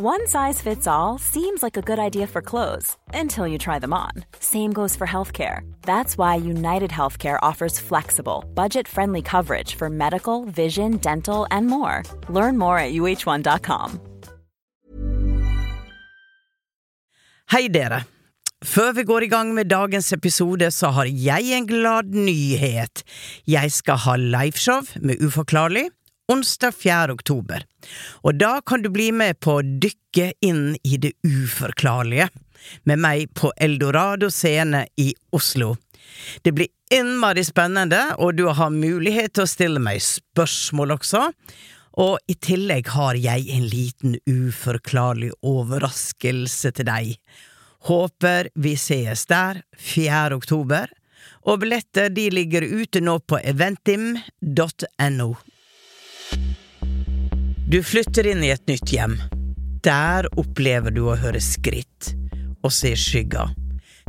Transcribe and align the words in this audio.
One 0.00 0.28
size 0.28 0.62
fits 0.62 0.86
all 0.86 1.18
seems 1.18 1.60
like 1.60 1.76
a 1.76 1.82
good 1.82 1.98
idea 1.98 2.28
for 2.28 2.40
clothes 2.40 2.96
until 3.12 3.48
you 3.48 3.58
try 3.58 3.80
them 3.80 3.92
on. 3.92 4.12
Same 4.38 4.72
goes 4.72 4.94
for 4.94 5.08
healthcare. 5.08 5.62
That's 5.82 6.16
why 6.16 6.36
United 6.36 6.90
Healthcare 6.90 7.36
offers 7.42 7.80
flexible, 7.80 8.44
budget 8.54 8.86
friendly 8.86 9.22
coverage 9.22 9.74
for 9.74 9.90
medical, 9.90 10.44
vision, 10.44 10.98
dental, 10.98 11.48
and 11.50 11.66
more. 11.66 12.04
Learn 12.28 12.58
more 12.58 12.78
at 12.78 12.92
uh1.com. 12.92 13.98
Hei 17.50 17.66
dere! 17.68 18.04
Før 18.64 18.92
vi 18.92 19.02
går 19.02 19.22
i 19.22 19.28
gang 19.34 19.54
med 19.54 19.64
dagens 19.64 20.12
episode, 20.12 20.70
så 20.70 20.90
har 20.94 21.10
jeg 21.10 21.58
en 21.58 21.66
glad 21.66 22.14
nyhet. 22.14 23.02
Jeg 23.46 23.72
skal 23.72 23.98
ha 24.06 24.16
liveshow 24.16 24.82
med 25.02 25.18
Uforklarlig 25.26 25.88
onsdag 26.32 26.72
4. 26.72 27.12
oktober. 27.12 27.64
Og 28.22 28.34
da 28.38 28.60
kan 28.66 28.82
du 28.82 28.90
bli 28.92 29.10
med 29.12 29.40
på 29.40 29.58
å 29.58 29.64
dykke 29.64 30.32
inn 30.44 30.76
i 30.84 31.00
det 31.00 31.14
uforklarlige, 31.26 32.28
med 32.84 33.00
meg 33.00 33.30
på 33.38 33.52
Eldorado 33.56 34.30
scene 34.34 34.86
i 34.98 35.12
Oslo. 35.32 35.76
Det 36.42 36.52
blir 36.52 36.68
innmari 36.92 37.44
spennende, 37.46 38.00
og 38.18 38.36
du 38.36 38.48
har 38.48 38.74
mulighet 38.74 39.36
til 39.36 39.46
å 39.46 39.50
stille 39.50 39.82
meg 39.82 40.02
spørsmål 40.04 40.96
også. 40.98 41.28
Og 41.98 42.18
i 42.30 42.36
tillegg 42.38 42.90
har 42.94 43.18
jeg 43.18 43.48
en 43.54 43.66
liten 43.66 44.16
uforklarlig 44.28 45.32
overraskelse 45.42 46.72
til 46.76 46.88
deg. 46.88 47.14
Håper 47.88 48.50
vi 48.58 48.74
sees 48.78 49.24
der 49.30 49.62
4. 49.78 50.34
oktober, 50.36 50.90
og 51.46 51.62
billetter 51.62 52.10
de 52.12 52.28
ligger 52.30 52.66
ute 52.66 53.02
nå 53.02 53.18
på 53.26 53.38
eventim.no. 53.42 55.30
Du 57.68 57.82
flytter 57.84 58.26
inn 58.30 58.44
i 58.44 58.52
et 58.54 58.64
nytt 58.70 58.92
hjem. 58.92 59.18
Der 59.84 60.26
opplever 60.40 60.94
du 60.94 61.04
å 61.08 61.18
høre 61.20 61.40
skritt 61.44 62.14
og 62.64 62.72
se 62.74 62.94
skygger. 62.98 63.52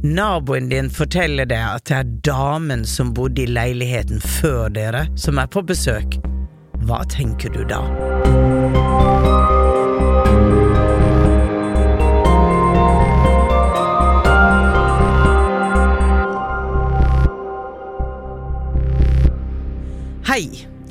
Naboen 0.04 0.70
din 0.72 0.88
forteller 0.90 1.50
deg 1.50 1.66
at 1.66 1.90
det 1.90 1.98
er 1.98 2.14
damen 2.30 2.86
som 2.88 3.12
bodde 3.14 3.44
i 3.44 3.52
leiligheten 3.52 4.24
før 4.24 4.72
dere, 4.72 5.08
som 5.20 5.42
er 5.44 5.52
på 5.52 5.66
besøk. 5.68 6.22
Hva 6.88 7.04
tenker 7.12 7.52
du 7.52 7.66
da? 7.68 7.84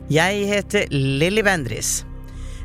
Jeg 0.09 0.47
heter 0.49 0.87
Lilly 0.91 1.43
Bendris. 1.45 2.03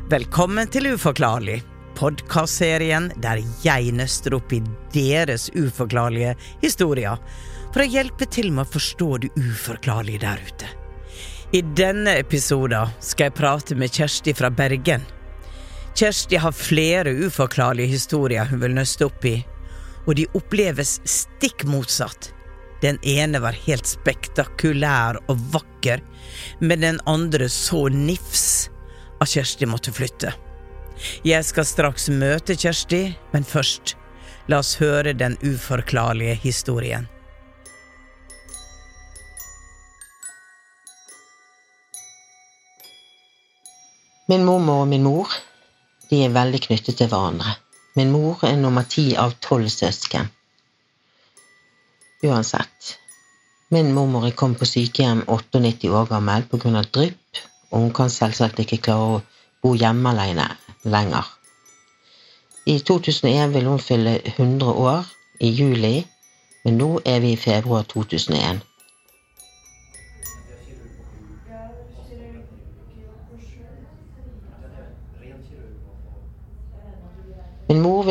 Velkommen 0.08 0.68
til 0.72 0.86
Uforklarlig, 0.94 1.58
podkastserien 1.92 3.10
der 3.20 3.42
jeg 3.60 3.92
nøster 3.92 4.38
opp 4.38 4.52
i 4.56 4.62
deres 4.94 5.50
uforklarlige 5.52 6.32
historier 6.62 7.20
for 7.74 7.84
å 7.84 7.88
hjelpe 7.88 8.24
til 8.32 8.48
med 8.48 8.64
å 8.64 8.72
forstå 8.72 9.08
det 9.26 9.30
uforklarlige 9.36 10.22
der 10.24 10.40
ute. 10.40 10.70
I 11.52 11.60
denne 11.76 12.16
episoden 12.22 12.96
skal 13.04 13.28
jeg 13.28 13.36
prate 13.36 13.76
med 13.76 13.92
Kjersti 13.92 14.32
fra 14.34 14.48
Bergen. 14.48 15.04
Kjersti 15.94 16.40
har 16.40 16.56
flere 16.56 17.12
uforklarlige 17.26 17.92
historier 17.92 18.48
hun 18.48 18.64
vil 18.64 18.78
nøste 18.80 19.04
opp 19.10 19.28
i, 19.28 19.36
og 20.08 20.16
de 20.16 20.24
oppleves 20.32 20.96
stikk 21.04 21.68
motsatt. 21.68 22.33
Den 22.84 22.98
ene 23.02 23.40
var 23.40 23.56
helt 23.64 23.88
spektakulær 23.88 25.16
og 25.32 25.38
vakker, 25.54 26.02
men 26.60 26.84
den 26.84 26.98
andre 27.08 27.48
så 27.48 27.86
nifs 27.88 28.68
at 29.24 29.30
Kjersti 29.32 29.68
måtte 29.70 29.94
flytte. 29.94 30.34
Jeg 31.24 31.46
skal 31.48 31.64
straks 31.64 32.10
møte 32.12 32.58
Kjersti, 32.60 33.06
men 33.32 33.48
først, 33.48 33.94
la 34.52 34.60
oss 34.60 34.74
høre 34.82 35.16
den 35.16 35.38
uforklarlige 35.40 36.36
historien. 36.44 37.08
Min 44.28 44.44
mormor 44.44 44.84
og 44.84 44.88
min 44.92 45.08
mor 45.08 45.32
de 46.10 46.22
er 46.24 46.36
veldig 46.36 46.66
knyttet 46.68 47.00
til 47.00 47.08
hverandre. 47.08 47.56
Min 47.96 48.12
mor 48.12 48.44
er 48.44 48.56
nummer 48.60 48.84
ti 48.84 49.12
av 49.20 49.36
tolv 49.44 49.72
søsken. 49.72 50.28
Uansett. 52.24 52.98
Min 53.68 53.92
mormor 53.92 54.30
kom 54.30 54.54
på 54.54 54.64
sykehjem 54.64 55.24
98 55.28 55.90
år 55.90 56.06
gammel 56.08 56.44
pga. 56.48 56.82
drypp, 56.96 57.40
og 57.70 57.80
hun 57.80 57.92
kan 57.92 58.10
selvsagt 58.10 58.60
ikke 58.62 58.78
klare 58.86 59.08
å 59.16 59.22
bo 59.62 59.74
hjemme 59.74 60.12
alene 60.14 60.46
lenger. 60.84 61.26
I 62.66 62.78
2001 62.80 63.52
vil 63.52 63.68
hun 63.68 63.82
fylle 63.88 64.14
100 64.36 64.72
år, 64.72 65.04
i 65.40 65.50
juli, 65.50 66.06
men 66.64 66.78
nå 66.78 67.00
er 67.04 67.20
vi 67.20 67.34
i 67.34 67.40
februar 67.40 67.84
2001. 67.90 68.62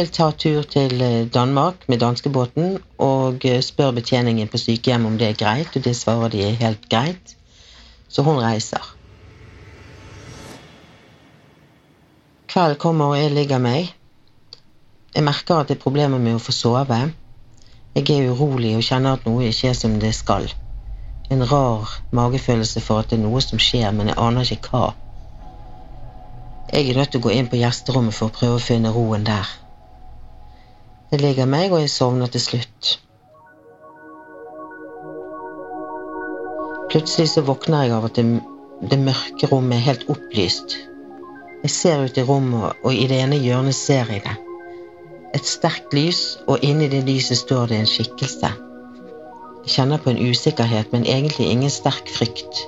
vil 0.04 0.12
ta 0.12 0.32
tur 0.36 0.66
til 0.68 1.02
eh, 1.02 1.28
Danmark 1.32 1.86
med 1.88 2.02
danskebåten 2.04 2.78
og 3.00 3.46
eh, 3.48 3.62
spør 3.64 3.94
betjeningen 3.96 4.50
på 4.52 4.60
sykehjemmet 4.60 5.12
om 5.12 5.18
det 5.20 5.30
er 5.30 5.40
greit, 5.40 5.76
og 5.76 5.86
det 5.86 5.96
svarer 5.96 6.34
de 6.34 6.42
er 6.44 6.60
helt 6.60 6.90
greit, 6.92 7.36
så 8.10 8.26
hun 8.26 8.42
reiser. 8.44 8.84
Kvelden 12.52 12.80
kommer, 12.80 13.14
og 13.14 13.18
jeg 13.18 13.32
ligger 13.32 13.64
meg. 13.64 13.94
Jeg 15.16 15.24
merker 15.24 15.62
at 15.62 15.72
det 15.72 15.78
er 15.78 15.86
problemer 15.86 16.20
med 16.20 16.36
å 16.36 16.44
få 16.44 16.52
sove. 16.52 17.00
Jeg 17.96 18.10
er 18.10 18.30
urolig 18.34 18.76
og 18.76 18.84
kjenner 18.84 19.16
at 19.16 19.26
noe 19.30 19.48
ikke 19.48 19.72
er 19.72 19.80
som 19.80 19.96
det 20.04 20.12
skal. 20.18 20.52
En 21.32 21.48
rar 21.48 21.96
magefølelse 22.12 22.84
for 22.84 23.00
at 23.00 23.10
det 23.10 23.22
er 23.22 23.24
noe 23.24 23.42
som 23.42 23.62
skjer, 23.62 23.92
men 23.96 24.12
jeg 24.12 24.20
aner 24.20 24.54
ikke 24.58 24.74
hva. 24.74 24.86
Jeg 26.74 26.90
er 26.90 26.98
nødt 26.98 27.14
til 27.14 27.22
å 27.22 27.28
gå 27.30 27.38
inn 27.38 27.50
på 27.50 27.62
gjesterommet 27.62 28.18
for 28.18 28.28
å 28.28 28.40
prøve 28.42 28.60
å 28.60 28.68
finne 28.72 28.92
roen 28.92 29.26
der. 29.28 29.63
Jeg 31.14 31.22
ligger 31.22 31.46
meg, 31.46 31.70
og 31.70 31.84
jeg 31.84 31.92
sovner 31.94 32.32
til 32.34 32.42
slutt. 32.42 32.88
Plutselig 36.90 37.28
så 37.30 37.44
våkner 37.46 37.84
jeg 37.86 37.94
av 37.94 38.08
at 38.08 38.18
det, 38.18 38.26
det 38.90 38.98
mørke 38.98 39.50
rommet 39.52 39.78
er 39.78 39.86
helt 39.92 40.08
opplyst. 40.10 40.74
Jeg 41.62 41.70
ser 41.76 42.02
ut 42.02 42.18
i 42.18 42.26
rommet, 42.26 42.82
og 42.82 42.98
i 42.98 43.06
det 43.12 43.22
ene 43.22 43.38
hjørnet 43.38 43.78
ser 43.78 44.10
jeg 44.10 44.26
det. 44.26 44.34
Et 45.38 45.54
sterkt 45.54 45.94
lys, 45.94 46.26
og 46.50 46.66
inni 46.66 46.90
det 46.90 47.06
lyset 47.06 47.44
står 47.44 47.70
det 47.70 47.84
en 47.84 47.94
skikkelse. 47.94 48.54
Jeg 49.64 49.78
kjenner 49.78 50.02
på 50.02 50.16
en 50.16 50.22
usikkerhet, 50.32 50.90
men 50.98 51.06
egentlig 51.06 51.52
ingen 51.54 51.78
sterk 51.78 52.10
frykt, 52.18 52.66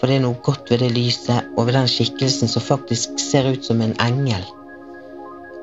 for 0.00 0.08
det 0.08 0.22
er 0.22 0.24
noe 0.24 0.40
godt 0.40 0.72
ved 0.72 0.80
det 0.86 0.94
lyset 0.96 1.52
og 1.52 1.66
ved 1.68 1.76
den 1.76 1.92
skikkelsen 1.98 2.48
som 2.48 2.64
faktisk 2.64 3.20
ser 3.20 3.52
ut 3.52 3.68
som 3.68 3.84
en 3.84 3.92
engel. 4.00 4.48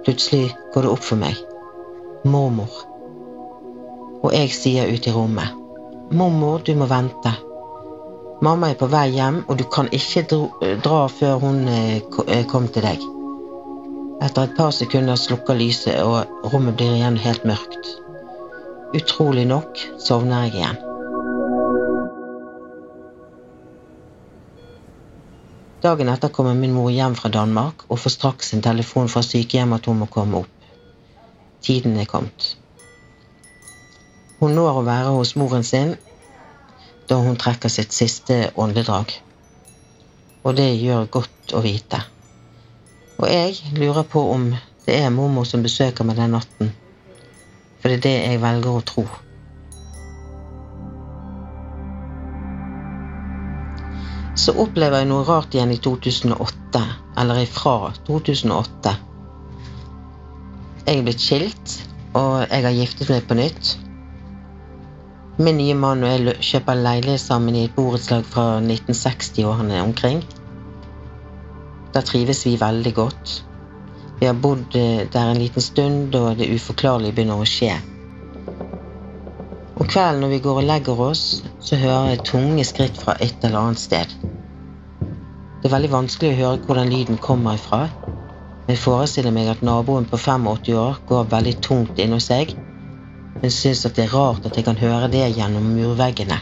Plutselig 0.05 0.51
går 0.75 0.85
det 0.85 0.99
opp 0.99 1.09
for 1.09 1.17
meg. 1.17 1.47
Mormor. 2.23 2.69
Og 4.21 4.33
jeg 4.35 4.51
sier 4.53 4.91
ut 4.93 5.07
i 5.09 5.13
rommet. 5.13 5.55
Mormor, 6.13 6.61
du 6.61 6.75
må 6.77 6.85
vente. 6.85 7.31
Mamma 8.45 8.69
er 8.69 8.77
på 8.77 8.89
vei 8.91 9.07
hjem, 9.15 9.39
og 9.49 9.57
du 9.57 9.63
kan 9.69 9.89
ikke 9.93 10.21
dra 10.85 10.99
før 11.09 11.41
hun 11.41 11.65
eh, 11.69 12.45
kom 12.51 12.67
til 12.69 12.85
deg. 12.85 13.01
Etter 14.21 14.45
et 14.45 14.53
par 14.57 14.69
sekunder 14.73 15.17
slukker 15.17 15.57
lyset, 15.57 15.97
og 16.05 16.53
rommet 16.53 16.77
blir 16.77 16.93
igjen 16.93 17.17
helt 17.17 17.45
mørkt. 17.49 17.91
Utrolig 18.97 19.47
nok 19.49 19.81
sovner 19.97 20.45
jeg 20.45 20.59
igjen. 20.59 20.79
Dagen 25.81 26.13
etter 26.13 26.29
kommer 26.29 26.53
min 26.53 26.77
mor 26.77 26.93
hjem 26.93 27.17
fra 27.17 27.33
Danmark 27.33 27.87
og 27.89 27.97
får 27.97 28.19
straks 28.19 28.53
en 28.53 28.61
telefon 28.61 29.09
fra 29.09 29.25
sykehjemmet 29.25 29.81
at 29.81 29.89
hun 29.89 30.03
må 30.03 30.09
komme 30.13 30.43
opp. 30.45 30.60
Tiden 31.61 31.97
er 32.01 32.09
kommet. 32.09 32.55
Hun 34.39 34.55
når 34.57 34.79
å 34.79 34.85
være 34.85 35.13
hos 35.13 35.35
moren 35.37 35.65
sin 35.67 35.93
da 37.09 37.19
hun 37.21 37.37
trekker 37.37 37.69
sitt 37.69 37.93
siste 37.93 38.37
åndedrag. 38.55 39.11
Og 40.41 40.55
det 40.57 40.69
gjør 40.81 41.09
godt 41.13 41.53
å 41.53 41.61
vite. 41.61 41.99
Og 43.19 43.27
jeg 43.29 43.75
lurer 43.77 44.07
på 44.09 44.23
om 44.33 44.47
det 44.87 44.95
er 44.97 45.13
mormor 45.13 45.45
som 45.45 45.61
besøker 45.61 46.07
meg 46.07 46.17
den 46.17 46.33
natten. 46.33 46.71
For 47.81 47.91
det 47.91 47.99
er 47.99 48.05
det 48.07 48.15
jeg 48.15 48.41
velger 48.41 48.79
å 48.79 48.87
tro. 48.93 49.05
Så 54.41 54.55
opplever 54.57 55.03
jeg 55.03 55.11
noe 55.11 55.27
rart 55.27 55.53
igjen 55.53 55.75
i 55.75 55.77
2008, 55.77 56.81
eller 57.21 57.43
ifra 57.43 57.91
2008. 58.07 58.97
Jeg 60.81 60.97
er 60.97 61.05
blitt 61.05 61.21
skilt, 61.21 61.73
og 62.17 62.41
jeg 62.49 62.63
har 62.65 62.73
giftet 62.73 63.09
meg 63.13 63.25
på 63.29 63.37
nytt. 63.37 63.75
Min 65.41 65.59
nye 65.61 65.75
mann 65.77 66.01
og 66.03 66.09
jeg 66.09 66.33
kjøper 66.41 66.81
leilighet 66.81 67.21
sammen 67.21 67.55
i 67.55 67.67
et 67.67 67.75
borettslag 67.75 68.25
fra 68.27 68.45
1960-årene 68.59 69.77
omkring. 69.83 70.23
Der 71.93 72.05
trives 72.07 72.41
vi 72.47 72.57
veldig 72.59 72.93
godt. 72.97 73.37
Vi 74.19 74.27
har 74.29 74.41
bodd 74.41 74.75
eh, 74.77 75.05
der 75.13 75.31
en 75.31 75.39
liten 75.41 75.61
stund, 75.61 76.15
og 76.15 76.41
det 76.41 76.49
uforklarlige 76.53 77.15
begynner 77.17 77.41
å 77.41 77.47
skje. 77.49 77.71
Om 79.77 79.87
kvelden 79.87 80.21
når 80.25 80.33
vi 80.33 80.43
går 80.45 80.59
og 80.61 80.67
legger 80.69 81.07
oss, 81.11 81.23
så 81.61 81.77
hører 81.81 82.11
jeg 82.11 82.25
tunge 82.29 82.65
skritt 82.65 82.97
fra 83.01 83.15
et 83.21 83.37
eller 83.45 83.61
annet 83.61 83.81
sted. 83.81 84.13
Det 85.61 85.69
er 85.69 85.73
veldig 85.77 85.93
vanskelig 85.93 86.33
å 86.33 86.39
høre 86.41 86.65
hvordan 86.65 86.89
lyden 86.89 87.21
kommer 87.21 87.57
ifra. 87.57 87.85
Jeg 88.71 88.79
forestiller 88.79 89.33
meg 89.35 89.49
at 89.51 89.63
naboen 89.67 90.05
på 90.07 90.15
85 90.15 90.69
år 90.79 90.99
går 91.09 91.25
veldig 91.33 91.51
tungt 91.65 91.97
inn 91.99 92.13
hos 92.15 92.29
seg, 92.29 92.53
men 93.41 93.51
syns 93.51 93.81
at 93.89 93.97
det 93.97 94.05
er 94.05 94.13
rart 94.15 94.45
at 94.47 94.55
jeg 94.55 94.63
kan 94.63 94.79
høre 94.79 95.09
det 95.11 95.25
gjennom 95.35 95.65
murveggene. 95.75 96.37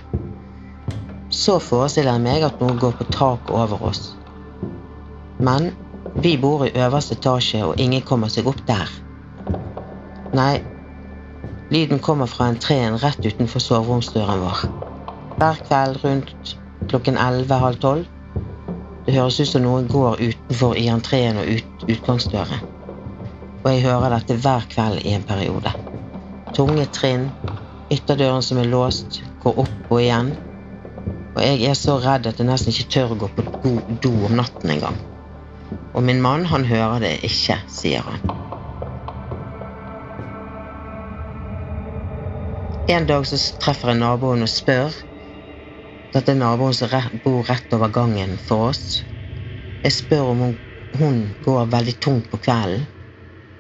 Så 1.33 1.55
forestiller 1.63 2.13
jeg 2.13 2.23
meg 2.27 2.45
at 2.45 2.61
noen 2.61 2.77
går 2.77 2.93
på 2.99 3.07
taket 3.15 3.49
over 3.49 3.81
oss. 3.89 4.03
Men 5.41 5.71
vi 6.21 6.35
bor 6.37 6.67
i 6.67 6.73
øverste 6.77 7.17
etasje, 7.17 7.63
og 7.65 7.81
ingen 7.81 8.05
kommer 8.05 8.29
seg 8.29 8.51
opp 8.51 8.61
der. 8.69 8.93
Nei, 10.37 10.59
lyden 11.73 11.97
kommer 11.97 12.29
fra 12.29 12.51
entreen 12.53 12.99
rett 13.01 13.25
utenfor 13.25 13.65
soveromsdøren 13.71 14.45
vår. 14.45 14.63
Hver 15.39 15.65
kveld 15.65 16.03
rundt 16.05 16.55
klokken 16.91 17.17
11-halv 17.17 17.81
tolv 17.81 18.15
det 19.09 19.17
høres 19.17 19.39
ut 19.41 19.49
som 19.49 19.63
noen 19.65 19.87
går 19.89 20.19
utenfor 20.21 20.75
i 20.77 20.85
entreen 20.93 21.39
og 21.41 21.47
ut 21.49 21.68
utgangsdøren. 21.89 22.61
Og 23.63 23.67
jeg 23.73 23.83
hører 23.83 24.15
dette 24.15 24.37
hver 24.43 24.67
kveld 24.71 25.01
i 25.03 25.13
en 25.17 25.25
periode. 25.27 25.73
Tunge 26.55 26.85
trinn, 26.95 27.27
ytterdøren 27.91 28.45
som 28.45 28.61
er 28.61 28.69
låst, 28.71 29.19
går 29.43 29.59
opp 29.65 29.91
og 29.91 30.01
igjen. 30.01 30.31
Og 31.35 31.41
jeg 31.43 31.67
er 31.69 31.77
så 31.77 31.97
redd 32.03 32.29
at 32.29 32.39
jeg 32.39 32.47
nesten 32.49 32.73
ikke 32.73 32.89
tør 32.95 33.15
å 33.15 33.19
gå 33.25 33.31
på 33.35 33.75
do 34.05 34.13
om 34.29 34.37
natten 34.39 34.75
engang. 34.75 34.97
Og 35.93 36.05
min 36.05 36.21
mann, 36.23 36.45
han 36.47 36.65
hører 36.69 37.03
det 37.03 37.13
ikke, 37.27 37.59
sier 37.67 38.05
han. 38.05 38.23
En 42.89 43.05
dag 43.05 43.27
så 43.29 43.37
treffer 43.61 43.93
jeg 43.93 44.01
naboen 44.01 44.41
og 44.45 44.49
spør 44.49 44.95
dette 46.09 46.33
er 46.33 46.39
naboen 46.39 46.73
som 46.73 46.89
bor 47.21 47.43
rett 47.45 47.73
over 47.77 47.91
gangen 47.93 48.31
for 48.41 48.71
oss. 48.71 49.03
Jeg 49.83 49.93
spør 49.93 50.31
om 50.31 50.39
hun, 50.41 50.55
hun 50.97 51.35
går 51.45 51.65
veldig 51.71 51.95
tungt 52.01 52.29
på 52.31 52.39
kvelden, 52.41 52.87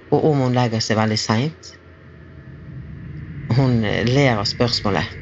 og 0.09 0.25
om 0.31 0.45
hun 0.45 0.55
legger 0.57 0.81
seg 0.81 0.97
veldig 0.97 1.19
seint. 1.21 1.73
Hun 3.53 3.83
eh, 3.85 4.05
ler 4.07 4.39
av 4.39 4.47
spørsmålet. 4.49 5.17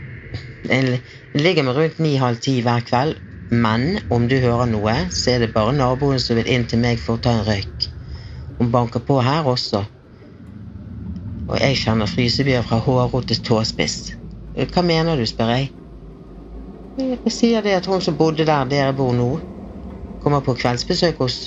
Jeg 0.68 1.01
ligger 1.33 1.63
med 1.63 1.77
rundt 1.77 2.00
ni-halv 2.04 2.39
ti 2.44 2.59
hver 2.63 2.83
kveld, 2.88 3.19
men 3.51 4.00
om 4.12 4.27
du 4.27 4.36
hører 4.44 4.68
noe, 4.68 4.95
så 5.12 5.36
er 5.36 5.44
det 5.44 5.54
bare 5.54 5.75
naboen 5.75 6.19
som 6.19 6.36
vil 6.39 6.50
inn 6.51 6.68
til 6.68 6.81
meg 6.83 7.00
for 7.00 7.15
å 7.15 7.24
ta 7.24 7.38
en 7.38 7.45
røyk. 7.48 7.88
Hun 8.59 8.71
banker 8.74 9.04
på 9.07 9.19
her 9.24 9.48
også. 9.48 9.83
Og 11.48 11.59
jeg 11.62 11.80
kjenner 11.80 12.12
frysebyer 12.12 12.65
fra 12.68 12.81
hårrot 12.83 13.30
til 13.30 13.39
tåspiss. 13.39 14.00
Hva 14.57 14.83
mener 14.83 15.15
du, 15.15 15.24
spør 15.30 15.54
jeg. 15.54 15.69
Jeg 16.98 17.31
sier 17.31 17.63
det 17.63 17.77
at 17.77 17.88
hun 17.88 18.01
som 18.01 18.18
bodde 18.18 18.48
der 18.48 18.68
dere 18.68 18.95
bor 18.98 19.13
nå, 19.15 19.30
kommer 20.24 20.42
på 20.44 20.57
kveldsbesøk 20.57 21.21
hos 21.21 21.38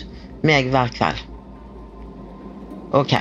meg 0.47 0.71
hver 0.73 0.93
kveld. 0.95 1.23
Ok. 2.97 3.13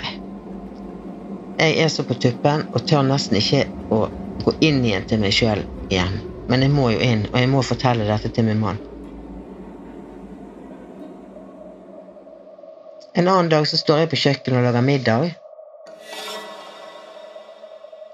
Jeg 1.60 1.76
er 1.84 1.90
så 1.92 2.06
på 2.08 2.16
tuppen 2.16 2.64
og 2.72 2.86
tør 2.88 3.04
nesten 3.06 3.40
ikke 3.40 3.66
å 3.92 4.06
gå 4.44 4.54
inn 4.66 4.80
igjen 4.86 5.08
til 5.10 5.20
meg 5.24 5.36
sjøl 5.36 5.66
igjen. 5.90 6.22
Men 6.50 6.64
jeg 6.66 6.74
må 6.74 6.88
jo 6.94 7.02
inn, 7.04 7.28
og 7.30 7.36
jeg 7.38 7.50
må 7.52 7.62
fortelle 7.66 8.08
dette 8.08 8.32
til 8.34 8.48
min 8.48 8.62
mann. 8.62 8.80
En 13.14 13.28
annen 13.28 13.52
dag 13.52 13.68
så 13.68 13.78
står 13.78 14.04
jeg 14.04 14.10
på 14.10 14.22
kjøkkenet 14.24 14.62
og 14.62 14.66
lager 14.70 14.86
middag. 14.86 15.28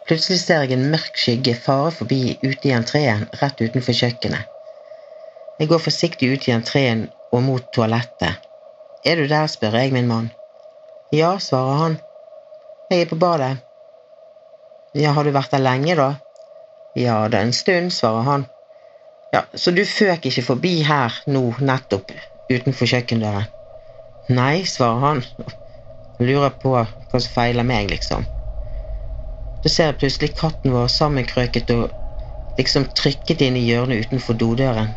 Plutselig 0.10 0.40
ser 0.42 0.66
jeg 0.66 0.75
en 0.75 0.90
mørk 0.92 1.18
skygge 1.18 1.56
fare 1.58 1.94
forbi 1.94 2.36
ute 2.44 2.69
i 2.69 2.74
entreen 2.75 3.24
rett 3.40 3.62
utenfor 3.62 3.96
kjøkkenet. 3.98 4.51
Jeg 5.60 5.72
går 5.72 5.81
forsiktig 5.86 6.30
ut 6.34 6.50
i 6.50 6.54
entreen 6.56 7.06
og 7.31 7.46
mot 7.46 7.72
toalettet. 7.74 8.41
Er 9.05 9.15
du 9.15 9.27
der, 9.29 9.47
spør 9.47 9.75
jeg 9.77 9.91
min 9.93 10.07
mann. 10.07 10.31
Ja, 11.13 11.38
svarer 11.38 11.77
han. 11.77 11.97
Jeg 12.89 13.01
er 13.01 13.09
på 13.09 13.15
badet. 13.15 13.57
Ja, 14.97 15.12
har 15.12 15.24
du 15.24 15.29
vært 15.35 15.51
der 15.53 15.62
lenge, 15.62 15.93
da? 16.00 16.07
Ja, 16.97 17.27
det 17.29 17.38
er 17.38 17.45
en 17.45 17.53
stund, 17.53 17.91
svarer 17.93 18.25
han. 18.25 18.45
Ja, 19.33 19.43
Så 19.53 19.71
du 19.71 19.83
føk 19.85 20.25
ikke 20.25 20.45
forbi 20.47 20.81
her 20.88 21.13
nå 21.27 21.43
nettopp, 21.59 22.15
utenfor 22.50 22.89
kjøkkendøren? 22.89 23.45
Nei, 24.33 24.63
svarer 24.65 25.03
han. 25.03 25.21
Lurer 26.19 26.57
på 26.63 26.74
hva 26.74 26.88
som 27.19 27.29
feiler 27.35 27.67
meg, 27.67 27.91
liksom. 27.93 28.25
Så 29.62 29.69
ser 29.69 29.91
jeg 29.91 30.00
plutselig 30.01 30.31
katten 30.39 30.74
vår 30.74 30.89
sammenkrøket 30.93 31.75
og 31.77 31.93
liksom 32.57 32.89
trykket 32.97 33.45
inn 33.45 33.62
i 33.62 33.67
hjørnet 33.67 34.07
utenfor 34.07 34.41
dodøren. 34.41 34.95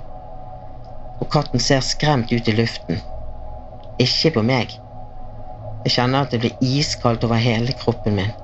Og 1.20 1.28
katten 1.32 1.60
ser 1.60 1.84
skremt 1.84 2.32
ut 2.32 2.48
i 2.48 2.56
luften. 2.56 3.02
Ikke 3.98 4.30
på 4.36 4.42
meg. 4.46 4.74
Jeg 5.84 5.94
kjenner 5.96 6.26
at 6.26 6.34
det 6.34 6.40
blir 6.42 6.60
iskaldt 6.62 7.24
over 7.26 7.40
hele 7.42 7.74
kroppen 7.74 8.18
min. 8.18 8.34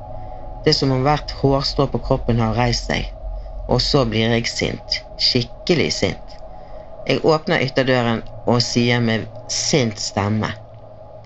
Det 0.64 0.72
er 0.72 0.78
som 0.78 0.94
om 0.94 1.04
hvert 1.04 1.34
hårstrå 1.42 1.86
på 1.92 2.00
kroppen 2.06 2.40
har 2.42 2.56
reist 2.58 2.90
seg. 2.90 3.10
Og 3.68 3.82
så 3.84 4.04
blir 4.08 4.32
jeg 4.34 4.48
sint. 4.50 5.00
Skikkelig 5.20 5.90
sint. 5.98 6.36
Jeg 7.06 7.22
åpner 7.24 7.62
ytterdøren 7.64 8.22
og 8.48 8.62
sier 8.64 9.02
med 9.04 9.28
sint 9.52 10.00
stemme. 10.00 10.50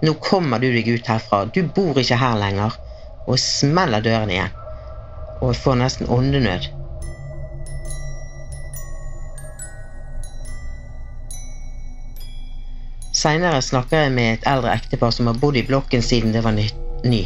Nå 0.03 0.15
kommer 0.23 0.61
du 0.63 0.69
deg 0.75 0.91
ut 0.91 1.09
herfra. 1.11 1.45
Du 1.47 1.63
bor 1.75 1.99
ikke 1.99 2.19
her 2.19 2.39
lenger. 2.39 2.77
Og 3.29 3.41
smeller 3.43 4.05
døren 4.05 4.33
igjen 4.33 4.55
og 5.39 5.55
får 5.55 5.77
nesten 5.79 6.09
åndenød. 6.11 6.65
Seinere 13.19 13.59
snakker 13.65 14.05
jeg 14.05 14.15
med 14.15 14.29
et 14.37 14.45
eldre 14.47 14.71
ektepar 14.79 15.11
som 15.15 15.27
har 15.27 15.39
bodd 15.43 15.57
i 15.59 15.65
blokken 15.67 16.05
siden 16.07 16.35
det 16.35 16.45
var 16.45 16.55
ny. 16.55 17.23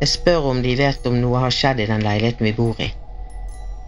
Jeg 0.00 0.08
spør 0.08 0.46
om 0.52 0.60
de 0.62 0.74
vet 0.78 1.06
om 1.10 1.16
noe 1.18 1.40
har 1.42 1.54
skjedd 1.54 1.82
i 1.82 1.88
den 1.90 2.04
leiligheten 2.04 2.46
vi 2.46 2.52
bor 2.54 2.78
i. 2.78 2.86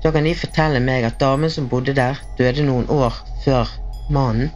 Da 0.02 0.10
kan 0.10 0.26
de 0.26 0.32
fortelle 0.34 0.80
meg 0.82 1.06
at 1.06 1.20
damen 1.20 1.52
som 1.54 1.68
bodde 1.70 1.94
der, 1.94 2.18
døde 2.40 2.64
noen 2.66 2.88
år 2.90 3.20
før 3.44 3.70
mannen. 4.10 4.50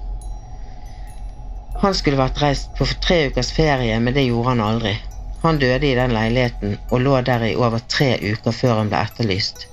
Han 1.84 1.94
skulle 1.94 2.18
vært 2.18 2.42
reist 2.42 2.74
på 2.74 2.88
tre 3.04 3.20
ukers 3.30 3.52
ferie, 3.54 4.00
men 4.00 4.16
det 4.16 4.26
gjorde 4.26 4.56
han 4.56 4.64
aldri. 4.66 4.96
Han 5.44 5.62
døde 5.62 5.86
i 5.86 5.94
den 5.94 6.16
leiligheten 6.16 6.78
og 6.90 7.04
lå 7.04 7.20
der 7.30 7.46
i 7.46 7.54
over 7.54 7.84
tre 7.86 8.16
uker 8.18 8.58
før 8.58 8.80
han 8.80 8.90
ble 8.90 9.04
etterlyst. 9.06 9.68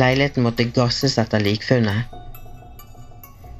Leiligheten 0.00 0.42
måtte 0.42 0.66
gasses 0.74 1.14
etter 1.22 1.44
likfunnet. 1.44 2.10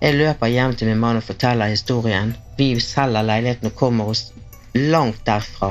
Jeg 0.04 0.18
løper 0.18 0.50
hjem 0.52 0.74
til 0.76 0.90
min 0.90 1.00
mann 1.00 1.16
og 1.16 1.24
forteller 1.24 1.70
historien. 1.72 2.34
Vi 2.58 2.74
selger 2.80 3.24
leiligheten 3.24 3.70
og 3.70 3.76
kommer 3.78 4.10
oss 4.12 4.26
langt 4.76 5.22
derfra. 5.24 5.70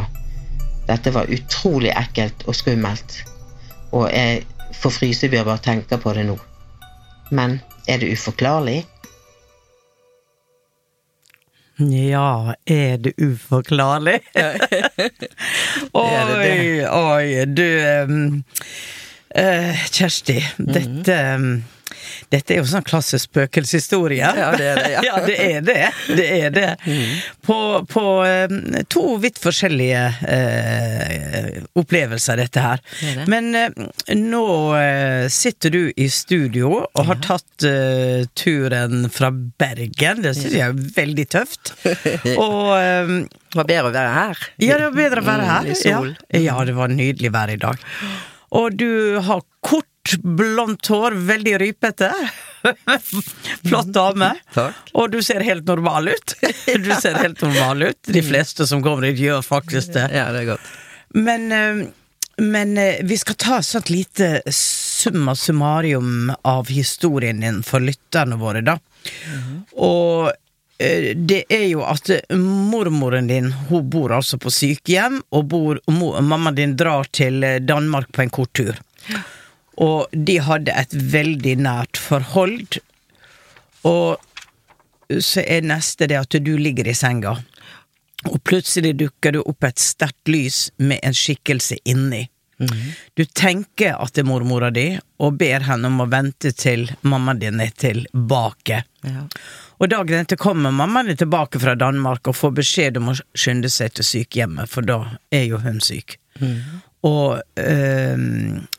Dette 0.88 1.14
var 1.14 1.30
utrolig 1.32 1.92
ekkelt 1.94 2.42
og 2.50 2.56
skummelt, 2.58 3.20
og 3.94 4.10
jeg 4.12 4.42
får 4.80 4.96
frysebjørn 4.98 5.46
bare 5.48 5.62
tenker 5.64 6.02
på 6.02 6.16
det 6.18 6.26
nå. 6.28 6.40
Men 7.32 7.60
er 7.88 8.02
det 8.02 8.10
uforklarlig? 8.18 8.82
Ja, 11.78 12.54
er 12.70 12.98
det 13.02 13.14
uforklarlig? 13.22 14.20
oi, 15.94 16.86
oi, 16.90 17.46
du 17.50 17.66
um, 18.04 18.44
uh, 19.38 19.86
Kjersti, 19.92 20.40
Mhm. 20.58 20.74
dette 20.74 21.18
um, 21.36 21.48
dette 22.34 22.56
er 22.56 22.62
jo 22.62 22.68
sånn 22.70 22.86
klassisk 22.88 23.30
spøkelseshistorie. 23.32 24.22
Ja, 24.24 24.50
det 24.58 24.68
er 24.74 24.82
det, 24.82 24.92
ja. 24.94 25.04
ja, 25.10 25.20
det 25.26 25.38
er 25.44 25.62
det. 25.68 25.82
Det 26.20 26.28
er 26.40 26.54
det. 26.56 26.70
På, 27.46 27.58
på 27.90 28.04
um, 28.24 28.58
to 28.92 29.04
vidt 29.24 29.40
forskjellige 29.44 30.04
eh, 30.30 31.62
opplevelser, 31.80 32.40
dette 32.44 32.64
her. 32.64 32.84
Det 33.02 33.14
det. 33.20 33.28
Men 33.32 33.50
eh, 33.56 34.16
nå 34.20 34.46
uh, 34.76 35.28
sitter 35.34 35.74
du 35.74 35.82
i 35.96 36.10
studio 36.12 36.74
og 36.84 37.04
har 37.10 37.20
tatt 37.24 37.68
eh, 37.68 38.26
turen 38.38 39.08
fra 39.14 39.32
Bergen. 39.34 40.22
Det 40.24 40.36
syns 40.38 40.58
jeg 40.58 40.68
er 40.68 40.84
veldig 40.98 41.26
tøft. 41.34 41.74
Og 42.44 42.74
Det 42.74 43.58
var 43.60 43.68
bedre 43.70 43.90
å 43.90 43.94
være 43.94 44.14
her. 44.16 44.40
ja, 44.64 44.78
det 44.80 44.86
var 44.88 44.96
bedre 44.98 45.22
å 45.22 45.26
være 45.28 45.48
her. 45.50 45.68
Mm, 45.70 45.82
Ja. 45.84 46.00
ja, 46.42 46.56
det 46.66 46.74
var 46.78 46.90
nydelig 46.90 47.30
vær 47.34 47.52
i 47.54 47.58
dag. 47.62 47.82
Og 48.54 48.76
du 48.78 49.20
har 49.26 49.42
kort, 49.66 49.88
blondt 50.22 50.88
hår, 50.88 51.12
veldig 51.12 51.58
rypete. 51.60 52.14
Flott 53.68 53.88
dame. 53.94 54.34
Takk. 54.54 54.76
Og 54.94 55.12
du 55.12 55.24
ser 55.24 55.44
helt 55.44 55.68
normal 55.68 56.08
ut. 56.08 56.36
Du 56.86 56.92
ser 57.02 57.14
helt 57.14 57.42
normal 57.42 57.84
ut. 57.84 58.00
De 58.06 58.24
fleste 58.24 58.68
som 58.68 58.84
kommer 58.84 59.08
hit, 59.08 59.20
gjør 59.20 59.42
faktisk 59.42 59.94
det. 59.94 60.10
Ja, 60.14 60.30
det 60.32 60.44
er 60.44 60.54
godt. 60.54 60.72
Men, 61.14 61.52
eh, 61.52 61.88
men 62.44 62.78
eh, 62.78 63.02
vi 63.04 63.18
skal 63.18 63.36
ta 63.40 63.58
et 63.60 63.68
sånt 63.68 63.92
lite 63.94 64.42
summa 64.52 65.36
summarium 65.36 66.32
av 66.42 66.72
historien 66.72 67.40
din 67.40 67.62
for 67.64 67.84
lytterne 67.84 68.40
våre, 68.42 68.64
da. 68.66 68.78
Og 69.76 70.32
eh, 70.80 71.12
det 71.16 71.44
er 71.54 71.68
jo 71.70 71.84
at 71.86 72.10
mormoren 72.34 73.30
din 73.30 73.52
hun 73.70 73.90
bor 73.92 74.16
altså 74.16 74.40
på 74.42 74.52
sykehjem, 74.54 75.22
og 75.32 75.46
bor, 75.52 75.84
og 75.86 76.24
mammaen 76.24 76.58
din 76.58 76.76
drar 76.80 77.12
til 77.12 77.46
Danmark 77.68 78.12
på 78.12 78.26
en 78.26 78.34
kort 78.34 78.54
tur. 78.58 78.82
Og 79.82 80.12
de 80.14 80.38
hadde 80.44 80.76
et 80.78 80.94
veldig 80.94 81.56
nært 81.66 81.98
forhold. 81.98 82.78
Og 83.90 84.20
så 85.20 85.44
er 85.46 85.66
neste 85.66 86.08
det 86.10 86.20
at 86.20 86.38
du 86.44 86.54
ligger 86.58 86.88
i 86.88 86.96
senga, 86.98 87.38
og 88.24 88.38
plutselig 88.48 88.94
dukker 89.02 89.36
det 89.36 89.42
opp 89.44 89.66
et 89.68 89.82
sterkt 89.82 90.30
lys 90.32 90.70
med 90.80 91.02
en 91.04 91.16
skikkelse 91.18 91.82
inni. 91.84 92.28
Du 93.14 93.26
tenker 93.26 93.98
at 94.00 94.14
det 94.16 94.24
er 94.24 94.28
mormora 94.30 94.70
di, 94.72 94.86
og 95.20 95.38
ber 95.42 95.66
henne 95.68 95.90
om 95.90 96.04
å 96.04 96.08
vente 96.08 96.54
til 96.56 96.86
mammaen 97.02 97.42
din 97.42 97.60
er 97.60 97.74
tilbake. 97.76 98.84
Ja. 99.04 99.26
Og 99.82 99.90
dagen 99.92 100.22
etter 100.22 100.40
kommer 100.40 100.72
mammaen 100.72 101.12
din 101.12 101.20
tilbake 101.20 101.60
fra 101.60 101.76
Danmark 101.76 102.30
og 102.30 102.38
får 102.40 102.56
beskjed 102.62 103.02
om 103.02 103.12
å 103.12 103.18
skynde 103.20 103.72
seg 103.74 103.98
til 103.98 104.08
sykehjemmet, 104.08 104.72
for 104.72 104.88
da 104.88 105.02
er 105.34 105.48
jo 105.50 105.60
hun 105.66 105.82
syk. 105.84 106.18
Og 107.04 107.42
eh, 107.60 108.20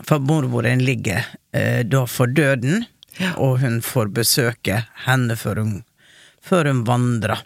for 0.04 0.25
mormoren 0.25 0.85
ligger 0.85 1.26
eh, 1.52 1.83
da 1.85 2.04
for 2.09 2.31
døden, 2.33 2.87
og 3.37 3.61
hun 3.62 3.81
får 3.85 4.11
besøke 4.16 4.81
henne 5.04 5.37
før 5.38 5.61
hun, 5.62 5.75
før 6.43 6.71
hun 6.73 6.83
vandrer. 6.88 7.45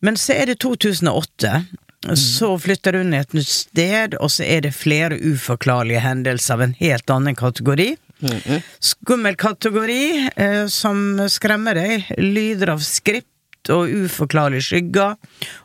Men 0.00 0.16
så 0.18 0.34
er 0.38 0.50
det 0.50 0.60
2008, 0.64 1.52
så 2.18 2.50
flytter 2.62 3.00
hun 3.00 3.14
et 3.14 3.34
nytt 3.34 3.50
sted, 3.50 4.14
og 4.22 4.30
så 4.30 4.46
er 4.46 4.62
det 4.64 4.76
flere 4.76 5.18
uforklarlige 5.18 6.02
hendelser 6.04 6.54
av 6.54 6.64
en 6.66 6.76
helt 6.78 7.10
annen 7.10 7.38
kategori. 7.38 7.92
Skummel 8.82 9.36
kategori 9.38 10.30
eh, 10.34 10.64
som 10.72 11.20
skremmer 11.30 11.78
deg. 11.78 12.08
Lyder 12.18 12.74
av 12.74 12.82
skript 12.86 13.70
og 13.74 13.90
uforklarlige 13.90 14.70
skygger 14.70 15.18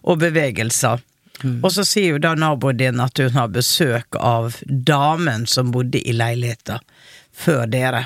og 0.03 0.19
bevegelser. 0.21 1.01
Og 1.43 1.71
så 1.75 1.85
sier 1.87 2.15
jo 2.15 2.21
da 2.23 2.33
naboen 2.35 2.77
din 2.77 3.01
at 3.03 3.19
hun 3.19 3.37
har 3.37 3.51
besøk 3.53 4.15
av 4.19 4.57
damen 4.67 5.47
som 5.47 5.71
bodde 5.71 6.01
i 6.01 6.13
leiligheta 6.15 6.79
før 7.33 7.65
dere, 7.67 8.05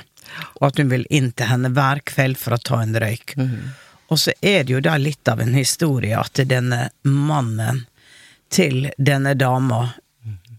og 0.60 0.70
at 0.70 0.79
hun 0.82 0.89
vil 0.91 1.06
inn 1.10 1.32
til 1.32 1.51
henne 1.51 1.72
hver 1.75 2.01
kveld 2.08 2.39
for 2.39 2.56
å 2.56 2.63
ta 2.63 2.82
en 2.84 2.96
røyk. 3.00 3.36
Og 4.08 4.20
så 4.20 4.34
er 4.41 4.63
det 4.63 4.74
jo 4.74 4.82
da 4.84 4.96
litt 4.98 5.27
av 5.27 5.41
en 5.44 5.53
historie 5.53 6.15
at 6.17 6.39
denne 6.48 6.89
mannen 7.03 7.86
til 8.50 8.89
denne 8.98 9.36
dama 9.36 9.89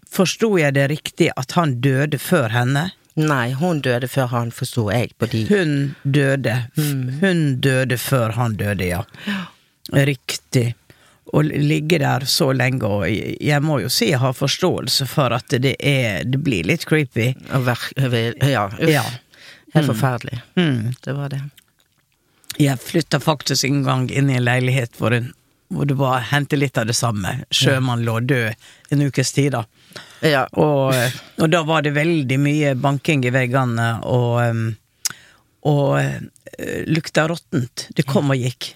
Forsto 0.08 0.54
jeg 0.56 0.72
det 0.72 0.86
riktig 0.88 1.26
at 1.36 1.52
han 1.52 1.74
døde 1.84 2.16
før 2.18 2.48
henne? 2.48 2.86
Nei, 3.18 3.52
hun 3.58 3.82
døde 3.84 4.08
før 4.08 4.30
han, 4.32 4.50
forsto 4.54 4.86
jeg, 4.88 5.12
på 5.18 5.28
de 5.28 5.42
Hun 5.50 5.72
døde. 6.02 6.54
Mm. 6.78 7.02
Hun 7.20 7.42
døde 7.60 7.98
før 8.00 8.32
han 8.38 8.56
døde, 8.56 8.86
ja. 8.88 9.02
Riktig. 9.92 10.70
Å 11.32 11.42
ligge 11.44 11.98
der 12.00 12.24
så 12.24 12.52
lenge, 12.56 12.88
og 12.88 13.04
jeg 13.08 13.60
må 13.64 13.80
jo 13.82 13.90
si 13.92 14.10
jeg 14.10 14.20
har 14.22 14.36
forståelse 14.36 15.06
for 15.10 15.34
at 15.36 15.52
det 15.60 15.74
er 15.76 16.24
Det 16.24 16.40
blir 16.40 16.64
litt 16.64 16.86
creepy. 16.88 17.34
Ja, 18.48 18.68
uff. 18.72 18.88
Ja. 18.88 19.04
Helt 19.74 19.86
forferdelig. 19.86 20.40
Mm. 20.56 20.94
Det 21.04 21.12
var 21.12 21.28
det. 21.28 21.42
Jeg 22.58 22.80
flytta 22.80 23.20
faktisk 23.20 23.64
en 23.64 23.82
gang 23.84 24.08
inn 24.10 24.30
i 24.30 24.38
en 24.38 24.46
leilighet 24.46 24.96
hvor, 24.98 25.12
en, 25.14 25.28
hvor 25.68 25.86
det 25.86 25.98
var 26.00 26.24
hendte 26.32 26.56
litt 26.56 26.78
av 26.80 26.88
det 26.88 26.96
samme. 26.96 27.42
Sjømann 27.54 28.02
lå 28.06 28.18
død 28.20 28.54
en 28.90 29.04
ukes 29.04 29.32
tid, 29.36 29.52
da. 29.52 29.64
Ja. 30.24 30.46
Og, 30.58 30.96
og 31.38 31.52
da 31.52 31.62
var 31.68 31.84
det 31.84 31.94
veldig 31.94 32.38
mye 32.40 32.74
banking 32.80 33.22
i 33.28 33.34
veggene, 33.34 33.98
og, 34.08 34.40
um, 34.48 34.64
og 35.68 36.00
eh, 36.00 36.84
lukta 36.86 37.26
råttent. 37.28 37.88
Det 37.96 38.06
kom 38.08 38.32
og 38.32 38.40
gikk. 38.40 38.72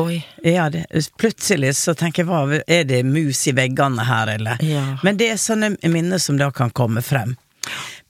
Oi. 0.00 0.20
Ja, 0.46 0.70
det, 0.72 0.86
plutselig 1.20 1.74
så 1.76 1.94
tenker 1.98 2.24
jeg, 2.24 2.30
hva, 2.30 2.60
er 2.66 2.88
det 2.88 3.02
mus 3.06 3.44
i 3.50 3.54
veggene 3.56 4.06
her, 4.08 4.34
eller? 4.38 4.62
Ja. 4.64 4.84
Men 5.04 5.20
det 5.20 5.32
er 5.34 5.40
sånne 5.40 5.74
minner 5.84 6.22
som 6.22 6.40
da 6.40 6.50
kan 6.54 6.72
komme 6.72 7.04
frem. 7.04 7.36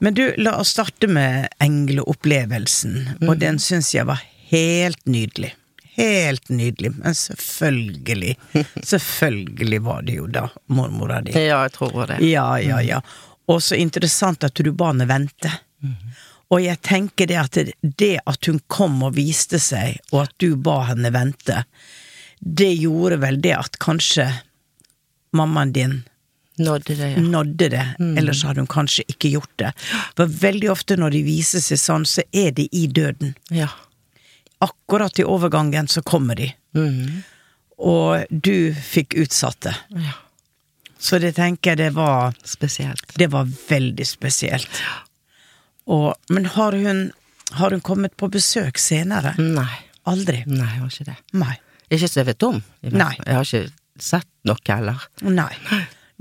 Men 0.01 0.15
du, 0.17 0.23
la 0.37 0.55
oss 0.61 0.71
starte 0.73 1.09
med 1.11 1.51
engleopplevelsen, 1.61 3.25
og 3.27 3.35
den 3.41 3.59
syns 3.61 3.91
jeg 3.93 4.07
var 4.09 4.23
helt 4.49 5.03
nydelig. 5.05 5.51
Helt 5.91 6.47
nydelig, 6.49 6.93
men 6.95 7.15
selvfølgelig, 7.15 8.37
selvfølgelig 8.93 9.81
var 9.85 10.07
det 10.07 10.15
jo 10.21 10.29
da 10.31 10.47
mormora 10.71 11.19
di. 11.21 11.35
Ja, 11.35 11.59
jeg 11.67 11.75
tror 11.75 12.07
det. 12.07 12.21
Ja, 12.25 12.47
ja, 12.63 12.79
ja. 12.81 13.01
Og 13.51 13.59
så 13.61 13.75
interessant 13.75 14.47
at 14.47 14.55
du 14.55 14.71
ba 14.71 14.93
henne 14.93 15.05
vente. 15.09 15.51
Og 16.51 16.63
jeg 16.63 16.81
tenker 16.83 17.29
det 17.31 17.39
at 17.39 17.59
det 17.81 18.13
at 18.27 18.47
hun 18.49 18.59
kom 18.71 18.99
og 19.07 19.15
viste 19.15 19.59
seg, 19.61 19.99
og 20.11 20.25
at 20.25 20.33
du 20.43 20.55
ba 20.59 20.81
henne 20.89 21.11
vente, 21.15 21.63
det 22.41 22.71
gjorde 22.81 23.21
vel 23.21 23.37
det 23.43 23.53
at 23.55 23.77
kanskje 23.83 24.27
mammaen 25.37 25.75
din 25.75 26.01
Nådde 26.61 26.93
det, 26.93 27.07
ja. 27.15 27.21
nådde 27.21 27.67
det, 27.73 27.83
ellers 28.19 28.43
hadde 28.45 28.61
hun 28.61 28.67
kanskje 28.69 29.05
ikke 29.09 29.31
gjort 29.33 29.53
det. 29.57 29.69
For 30.19 30.29
veldig 30.43 30.67
ofte 30.69 30.97
når 30.99 31.15
de 31.15 31.21
viser 31.25 31.63
seg 31.63 31.79
sånn, 31.79 32.03
så 32.05 32.21
er 32.37 32.51
de 32.53 32.67
i 32.75 32.83
døden. 32.91 33.31
Ja. 33.49 33.69
Akkurat 34.61 35.17
i 35.17 35.25
overgangen 35.25 35.87
så 35.89 36.03
kommer 36.05 36.37
de. 36.37 36.51
Mm. 36.77 37.23
Og 37.81 38.27
du 38.29 38.75
fikk 38.75 39.15
utsatt 39.23 39.63
det. 39.69 39.77
ja. 40.03 40.19
Så 41.01 41.17
det 41.17 41.31
tenker 41.33 41.71
jeg 41.71 41.79
det 41.79 41.93
var 41.95 42.35
Spesielt. 42.45 43.15
Det 43.17 43.31
var 43.33 43.47
veldig 43.69 44.05
spesielt. 44.05 44.69
Og, 45.91 46.13
men 46.31 46.47
har 46.55 46.75
hun, 46.77 47.09
har 47.59 47.75
hun 47.75 47.83
kommet 47.83 48.15
på 48.19 48.29
besøk 48.31 48.79
senere? 48.79 49.35
Nei. 49.39 49.71
Aldri? 50.09 50.41
Nei, 50.49 50.65
jeg 50.65 50.81
har 50.81 50.93
ikke 50.93 51.09
det. 51.11 51.17
Nei. 51.37 51.55
Ikke 51.91 52.07
så 52.07 52.21
jeg 52.21 52.29
vet 52.31 52.45
om. 52.47 52.61
Nei. 52.87 53.11
Jeg 53.19 53.35
har 53.37 53.49
ikke 53.49 54.01
sett 54.01 54.29
noe 54.47 54.71
heller. 54.71 55.03
Nei. 55.27 55.51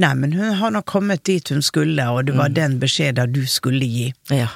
Nei, 0.01 0.11
men 0.17 0.33
hun 0.33 0.57
har 0.59 0.73
nok 0.75 0.89
kommet 0.89 1.23
dit 1.29 1.53
hun 1.53 1.63
skulle, 1.65 2.07
og 2.09 2.27
det 2.29 2.35
var 2.37 2.53
den 2.57 2.79
beskjeden 2.81 3.33
du 3.33 3.43
skulle 3.49 3.87
gi. 3.87 4.11
Ja. 4.33 4.49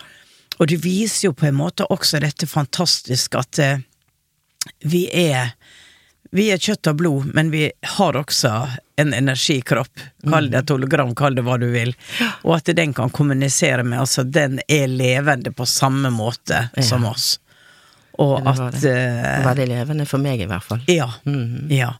Og 0.59 0.69
det 0.71 0.81
viser 0.85 1.29
jo 1.29 1.35
på 1.37 1.49
en 1.49 1.59
måte 1.59 1.87
også 1.91 2.21
dette 2.23 2.47
fantastisk 2.49 3.37
at 3.39 3.61
eh, 3.63 3.83
vi 4.89 5.07
er 5.11 5.55
vi 6.35 6.49
er 6.51 6.59
kjøtt 6.59 6.89
og 6.91 6.99
blod, 6.99 7.27
men 7.37 7.53
vi 7.53 7.69
har 7.97 8.17
også 8.19 8.53
en 8.97 9.15
energikropp. 9.15 10.01
Kall 10.31 10.51
det 10.51 10.63
et 10.63 10.71
hologram, 10.71 11.15
kall 11.19 11.35
det 11.35 11.45
hva 11.47 11.57
du 11.59 11.67
vil. 11.73 11.95
Og 12.43 12.57
at 12.59 12.71
den 12.77 12.95
kan 12.95 13.11
kommunisere 13.11 13.83
med 13.87 14.05
oss, 14.05 14.19
at 14.23 14.33
den 14.35 14.61
er 14.69 14.87
levende 14.91 15.53
på 15.55 15.67
samme 15.67 16.13
måte 16.15 16.69
som 16.83 17.07
oss. 17.11 17.39
Og 18.23 18.37
det 18.39 18.45
var 18.47 18.69
at 18.69 18.83
det. 18.83 18.99
Var 19.45 19.57
det 19.59 19.67
levende 19.73 20.07
for 20.07 20.23
meg, 20.23 20.45
i 20.45 20.47
hvert 20.47 20.63
fall. 20.63 20.85
ja. 20.87 21.09
ja. 21.73 21.91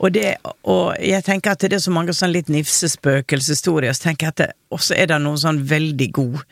Og, 0.00 0.10
det, 0.16 0.34
og 0.66 0.96
jeg 0.98 1.22
tenker 1.26 1.54
at 1.54 1.62
det 1.62 1.76
er 1.78 1.84
så 1.84 1.94
mange 1.94 2.14
sånn 2.16 2.32
litt 2.34 2.50
nifse 2.50 2.88
spøkelseshistorier, 2.90 3.94
så 3.94 4.08
tenker 4.08 4.26
jeg 4.26 4.34
at 4.34 4.42
det, 4.42 4.50
også 4.74 4.96
er 4.98 5.10
det 5.12 5.20
noen 5.22 5.38
sånn 5.38 5.62
veldig 5.70 6.10
god 6.16 6.42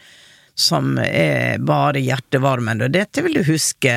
som 0.58 0.96
er 0.98 1.60
bare 1.62 2.00
hjertevarmende. 2.02 2.88
Og 2.88 2.94
dette 2.96 3.22
vil 3.22 3.38
du 3.38 3.44
huske 3.46 3.92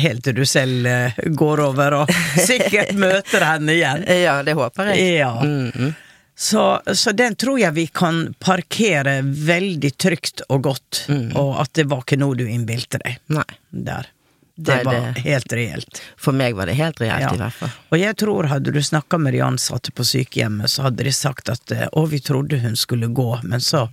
helt 0.00 0.24
til 0.24 0.38
du 0.38 0.44
selv 0.48 0.86
eh, 0.88 1.18
går 1.36 1.60
over 1.66 1.98
og 2.02 2.12
sikkert 2.48 2.94
møter 2.96 3.44
henne 3.44 3.74
igjen. 3.76 4.04
Ja, 4.24 4.38
det 4.46 4.54
håper 4.56 4.94
jeg. 4.94 5.06
Ja. 5.20 5.34
Mhm. 5.44 5.92
Så, 6.36 6.62
så 6.92 7.12
den 7.16 7.32
tror 7.40 7.56
jeg 7.62 7.72
vi 7.72 7.86
kan 7.96 8.34
parkere 8.44 9.22
veldig 9.24 9.90
trygt 9.96 10.42
og 10.52 10.66
godt, 10.66 10.98
og 11.32 11.54
at 11.62 11.70
det 11.78 11.86
var 11.88 12.02
ikke 12.04 12.18
noe 12.20 12.36
du 12.36 12.42
innbilte 12.44 13.00
deg 13.00 13.16
Nei. 13.32 13.44
der. 13.72 14.10
Det 14.56 14.74
Nei, 14.74 14.84
var 14.84 14.98
det- 15.14 15.22
helt 15.24 15.54
reelt. 15.56 16.02
For 16.20 16.36
meg 16.36 16.52
var 16.58 16.68
det 16.68 16.74
helt 16.76 17.00
reelt, 17.00 17.24
Ja. 17.24 17.30
i 17.32 17.40
hvert 17.40 17.56
fall. 17.56 17.72
Og 17.88 17.98
jeg 18.02 18.16
tror 18.20 18.50
hadde 18.52 18.72
du 18.72 18.82
snakka 18.84 19.16
med 19.20 19.32
de 19.32 19.40
ansatte 19.48 19.92
på 19.96 20.04
sykehjemmet, 20.04 20.68
så 20.72 20.84
hadde 20.90 21.04
de 21.08 21.12
sagt 21.16 21.48
at 21.52 21.72
eh, 21.72 21.88
å, 21.96 22.04
vi 22.08 22.20
trodde 22.20 22.60
hun 22.60 22.76
skulle 22.76 23.08
gå, 23.16 23.30
men 23.44 23.60
så 23.64 23.86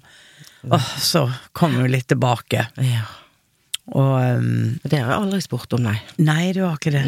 åh, 0.71 0.89
så 0.99 1.25
kom 1.51 1.75
hun 1.75 1.91
litt 1.91 2.07
tilbake. 2.11 2.67
Ja. 2.79 3.03
Og 3.91 4.37
um, 4.39 4.79
Det 4.83 4.95
har 4.95 5.11
jeg 5.11 5.19
aldri 5.19 5.41
spurt 5.43 5.73
om, 5.75 5.83
nei. 5.83 5.97
Nei, 6.23 6.53
du 6.55 6.61
har 6.63 6.77
ikke 6.79 6.93
det. 6.95 7.03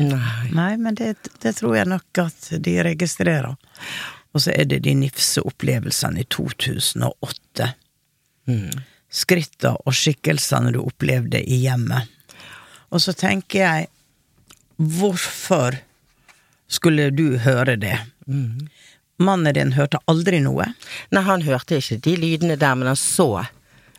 Nei. 0.51 0.73
men 0.75 0.97
det, 0.99 1.13
det 1.43 1.55
tror 1.59 1.77
jeg 1.77 1.87
nok 1.87 2.23
at 2.25 2.49
de 2.65 2.75
registrerer. 2.83 3.55
Og 4.35 4.43
så 4.43 4.51
er 4.51 4.67
det 4.67 4.81
de 4.83 4.95
nifse 4.99 5.39
opplevelsene 5.47 6.25
i 6.25 6.27
2008. 6.27 7.69
Mm. 8.51 8.83
Skritta 9.15 9.77
og 9.79 9.95
skikkelsene 9.95 10.73
du 10.75 10.81
opplevde 10.83 11.39
i 11.39 11.61
hjemmet. 11.63 12.11
Og 12.91 12.99
så 13.03 13.15
tenker 13.15 13.61
jeg, 13.61 13.87
hvorfor 14.75 15.79
skulle 16.67 17.07
du 17.15 17.37
høre 17.45 17.77
det? 17.79 17.95
Mm. 18.27 18.67
Mannen 19.17 19.53
din 19.55 19.73
hørte 19.75 20.01
aldri 20.11 20.41
noe. 20.43 20.67
Nei, 21.15 21.23
han 21.23 21.45
hørte 21.45 21.79
ikke 21.79 22.01
de 22.03 22.15
lydene 22.19 22.57
der, 22.59 22.75
men 22.75 22.91
han 22.91 22.99
så. 22.99 23.45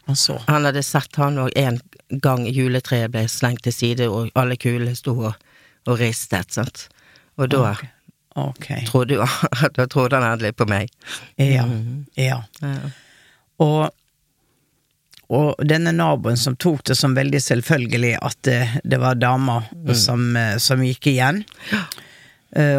Han 0.07 0.17
så. 0.17 0.39
Han 0.47 0.69
hadde 0.69 0.83
sett 0.87 1.17
han 1.17 1.41
òg 1.43 1.55
en 1.57 1.81
gang 2.23 2.45
juletreet 2.47 3.11
ble 3.15 3.25
slengt 3.31 3.65
til 3.67 3.75
side, 3.75 4.09
og 4.13 4.31
alle 4.39 4.59
kulene 4.61 4.95
sto 4.99 5.17
og, 5.31 5.47
og 5.89 6.01
ristet, 6.01 6.53
sant. 6.55 6.87
Og 7.41 7.51
da 7.53 7.63
okay. 7.73 7.93
Okay. 8.37 8.87
trodde 8.87 9.17
jo 9.17 9.27
Da 9.77 9.87
trodde 9.87 10.17
han 10.17 10.33
endelig 10.33 10.57
på 10.57 10.69
meg. 10.69 10.93
Ja. 11.41 11.65
ja. 12.15 12.43
Ja. 12.61 12.77
Og, 13.65 13.89
og 15.33 15.65
denne 15.65 15.95
naboen 15.97 16.37
som 16.37 16.57
tok 16.61 16.85
det 16.91 16.99
som 17.01 17.17
veldig 17.17 17.41
selvfølgelig 17.43 18.13
at 18.21 18.43
det, 18.45 18.61
det 18.85 19.01
var 19.01 19.17
dama 19.17 19.63
som, 19.97 20.29
eh, 20.37 20.59
som 20.61 20.85
gikk 20.85 21.09
igjen, 21.15 21.43
eh, 21.73 21.87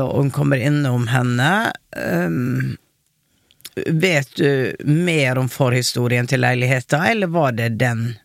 og 0.01 0.13
hun 0.23 0.31
kommer 0.33 0.57
innom 0.57 1.07
henne 1.11 1.71
ehm, 1.97 2.75
Vet 3.85 4.31
du 4.35 4.75
mer 4.89 5.37
om 5.37 5.49
forhistorien 5.53 6.25
til 6.27 6.41
leiligheta, 6.41 7.03
eller 7.11 7.29
var 7.29 7.51
det 7.53 7.67
den, 7.77 8.15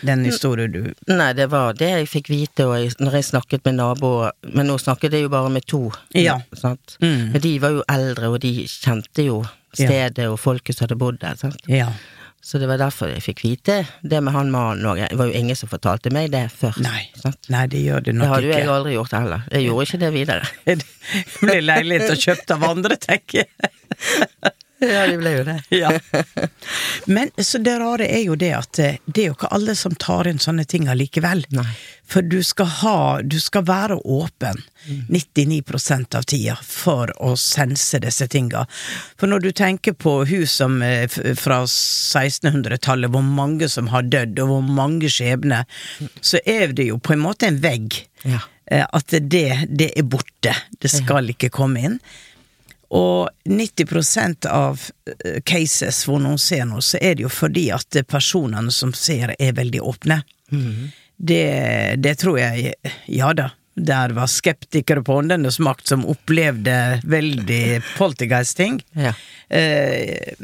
den 0.00 0.22
historien 0.24 0.72
du 0.72 0.86
Nei, 1.12 1.32
det 1.36 1.50
var 1.52 1.76
det 1.76 1.90
jeg 1.90 2.08
fikk 2.08 2.30
vite, 2.32 2.64
og 2.64 2.78
jeg, 2.80 2.94
når 3.04 3.18
jeg 3.18 3.26
snakket 3.28 3.66
med 3.68 3.76
naboer 3.82 4.32
Men 4.48 4.70
nå 4.72 4.78
snakket 4.80 5.12
jeg 5.18 5.26
jo 5.26 5.34
bare 5.34 5.52
med 5.52 5.66
to, 5.68 5.82
Ja. 6.16 6.38
sant. 6.56 6.96
Mm. 7.04 7.34
Men 7.34 7.44
de 7.44 7.52
var 7.60 7.76
jo 7.76 7.84
eldre, 7.92 8.32
og 8.32 8.40
de 8.46 8.54
kjente 8.64 9.26
jo 9.28 9.42
stedet 9.74 10.28
og 10.30 10.38
folket 10.40 10.76
som 10.78 10.86
hadde 10.86 10.96
bodd 11.00 11.20
der, 11.20 11.36
sant. 11.36 11.60
Ja. 11.68 11.90
Så 12.44 12.58
det 12.60 12.66
var 12.68 12.76
derfor 12.76 13.08
jeg 13.08 13.22
fikk 13.24 13.38
vite 13.46 13.78
det 14.04 14.18
med 14.20 14.34
han 14.36 14.50
mannen 14.52 14.84
òg. 14.90 14.98
Det 15.08 15.16
var 15.16 15.30
jo 15.30 15.36
ingen 15.38 15.56
som 15.56 15.70
fortalte 15.70 16.10
meg 16.12 16.28
det 16.34 16.42
først. 16.52 16.82
Nei. 16.84 17.06
Sant? 17.16 17.38
Nei, 17.48 17.62
det 17.72 17.80
gjør 17.80 18.04
det 18.04 18.12
Det 18.12 18.18
nok 18.18 18.34
hadde 18.34 18.44
jo 18.44 18.52
jeg 18.52 18.66
ikke. 18.66 18.74
aldri 18.74 18.92
gjort 18.98 19.14
heller. 19.16 19.46
Jeg 19.54 19.64
gjorde 19.70 19.86
ikke 19.88 20.00
det 20.04 20.10
videre. 20.12 20.50
Det 20.74 21.40
ble 21.40 21.56
leilighet 21.64 22.12
og 22.12 22.20
kjøpt 22.20 22.52
av 22.58 22.66
andre, 22.68 22.96
tenker 23.00 23.44
jeg. 23.44 23.72
Ja, 24.84 25.04
de 25.06 25.16
ble 25.16 25.30
jo 25.36 25.44
det. 25.46 25.54
Ja. 25.72 25.90
Men 27.06 27.30
så 27.38 27.58
det 27.62 27.76
rare 27.80 28.04
er 28.10 28.24
jo 28.26 28.34
det 28.36 28.50
at 28.56 28.78
eh, 28.82 28.96
det 29.06 29.22
er 29.22 29.28
jo 29.30 29.36
ikke 29.36 29.50
alle 29.54 29.74
som 29.78 29.94
tar 30.02 30.28
inn 30.28 30.40
sånne 30.42 30.64
ting 30.68 30.88
allikevel. 30.90 31.44
Nei. 31.54 31.66
For 32.10 32.26
du 32.26 32.42
skal 32.44 32.66
ha 32.82 32.96
Du 33.24 33.38
skal 33.40 33.64
være 33.64 33.96
åpen 33.96 34.58
99% 35.08 36.18
av 36.18 36.26
tida 36.28 36.56
for 36.60 37.08
å 37.24 37.32
sense 37.40 37.96
disse 38.02 38.26
tinga. 38.28 38.66
For 39.16 39.30
når 39.30 39.46
du 39.46 39.50
tenker 39.56 39.96
på 39.96 40.18
hus 40.28 40.58
som 40.60 40.82
eh, 40.84 41.06
fra 41.38 41.62
1600-tallet, 41.64 43.08
hvor 43.14 43.24
mange 43.24 43.70
som 43.72 43.88
har 43.94 44.04
dødd, 44.10 44.36
og 44.44 44.52
hvor 44.52 44.68
mange 44.82 45.08
skjebner, 45.12 45.64
så 46.20 46.42
er 46.44 46.74
det 46.76 46.90
jo 46.90 46.98
på 47.00 47.16
en 47.16 47.24
måte 47.24 47.48
en 47.48 47.62
vegg. 47.64 48.02
Ja. 48.26 48.42
Eh, 48.66 48.84
At 48.92 49.16
det, 49.16 49.46
det 49.70 49.92
er 49.96 50.04
borte. 50.08 50.52
Det 50.80 50.92
skal 50.92 51.32
ikke 51.32 51.52
komme 51.54 51.88
inn. 51.88 51.98
Og 52.94 53.28
90% 53.44 54.46
av 54.46 54.82
eh, 55.10 55.40
cases 55.42 56.04
hvor 56.06 56.22
noen 56.22 56.38
ser 56.38 56.66
noe, 56.70 56.82
så 56.84 57.00
er 57.02 57.16
det 57.16 57.26
jo 57.26 57.32
fordi 57.32 57.68
at 57.74 57.98
personene 58.06 58.70
som 58.74 58.94
ser, 58.94 59.34
er 59.38 59.56
veldig 59.56 59.82
åpne. 59.82 60.22
Det, 61.16 61.94
det 61.98 62.14
tror 62.20 62.38
jeg 62.38 62.74
Ja 63.10 63.32
da. 63.34 63.50
Der 63.74 64.12
var 64.14 64.30
skeptikere 64.30 65.02
på 65.02 65.16
åndenes 65.18 65.58
makt 65.58 65.90
som 65.90 66.04
opplevde 66.06 67.00
veldig 67.02 67.82
poltergeist-ting. 67.96 68.82
Ja. 68.94 69.14
Eh, 69.48 70.34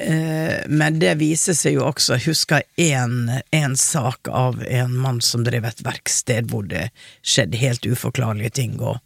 eh, 0.00 0.62
men 0.68 0.96
det 0.98 1.18
viser 1.20 1.54
seg 1.54 1.76
jo 1.76 1.84
også 1.86 2.16
Jeg 2.16 2.24
husker 2.30 2.64
en 2.80 3.76
sak 3.76 4.28
av 4.32 4.64
en 4.64 4.96
mann 4.96 5.20
som 5.20 5.44
drev 5.44 5.68
et 5.68 5.84
verksted 5.84 6.48
hvor 6.50 6.64
det 6.64 6.88
skjedde 7.20 7.60
helt 7.60 7.84
uforklarlige 7.86 8.56
ting, 8.62 8.80
og 8.80 9.02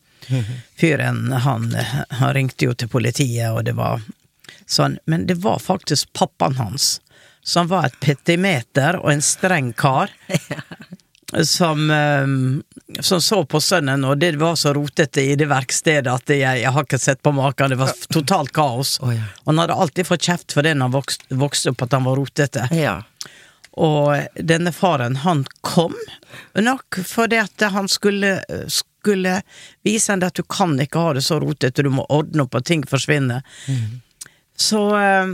fyren 0.81 1.33
han, 1.33 1.71
han 2.09 2.35
ringte 2.35 2.69
jo 2.69 2.75
til 2.75 2.91
politiet, 2.93 3.51
og 3.51 3.65
det 3.69 3.77
var 3.79 4.03
sånn 4.71 4.99
Men 5.07 5.27
det 5.27 5.41
var 5.43 5.59
faktisk 5.59 6.13
pappaen 6.13 6.57
hans, 6.61 7.01
som 7.43 7.69
var 7.71 7.89
et 7.89 8.01
petimeter 8.01 9.01
og 9.01 9.13
en 9.13 9.25
streng 9.25 9.73
kar. 9.73 10.13
Som, 11.47 11.85
eh, 11.95 12.27
som 13.01 13.21
så 13.23 13.45
på 13.47 13.61
sønnen, 13.63 14.03
og 14.05 14.17
det 14.19 14.33
var 14.41 14.57
så 14.59 14.73
rotete 14.75 15.23
i 15.23 15.37
det 15.39 15.47
verkstedet 15.47 16.11
at 16.11 16.33
jeg, 16.35 16.63
jeg 16.65 16.73
har 16.75 16.87
ikke 16.89 16.99
sett 16.99 17.21
på 17.23 17.31
maken. 17.31 17.71
Det 17.71 17.79
var 17.79 17.93
totalt 18.11 18.51
kaos. 18.51 18.97
Oh, 18.99 19.13
ja. 19.15 19.29
Og 19.45 19.53
han 19.53 19.61
hadde 19.63 19.77
alltid 19.79 20.09
fått 20.09 20.27
kjeft 20.27 20.57
for 20.57 20.67
det 20.67 20.73
når 20.75 20.89
han 20.89 20.97
vokste, 20.97 21.39
vokste 21.39 21.71
opp, 21.71 21.85
at 21.87 21.95
han 21.95 22.09
var 22.09 22.19
rotete. 22.19 22.67
Ja. 22.75 22.97
Og 23.79 24.43
denne 24.43 24.73
faren, 24.75 25.21
han 25.23 25.45
kom 25.63 25.95
nok 26.59 26.99
fordi 27.07 27.39
at 27.45 27.63
han 27.77 27.87
skulle, 27.89 28.41
skulle 29.01 29.41
vise 29.87 30.13
henne 30.13 30.29
at 30.31 30.39
du 30.39 30.45
kan 30.47 30.77
ikke 30.81 31.03
ha 31.03 31.17
det 31.17 31.25
så 31.27 31.41
rotete, 31.43 31.83
du 31.83 31.91
må 31.93 32.07
ordne 32.13 32.47
opp 32.47 32.61
og 32.61 32.67
ting 32.69 32.85
forsvinner. 32.89 33.43
Så, 34.61 34.83
eh, 35.01 35.33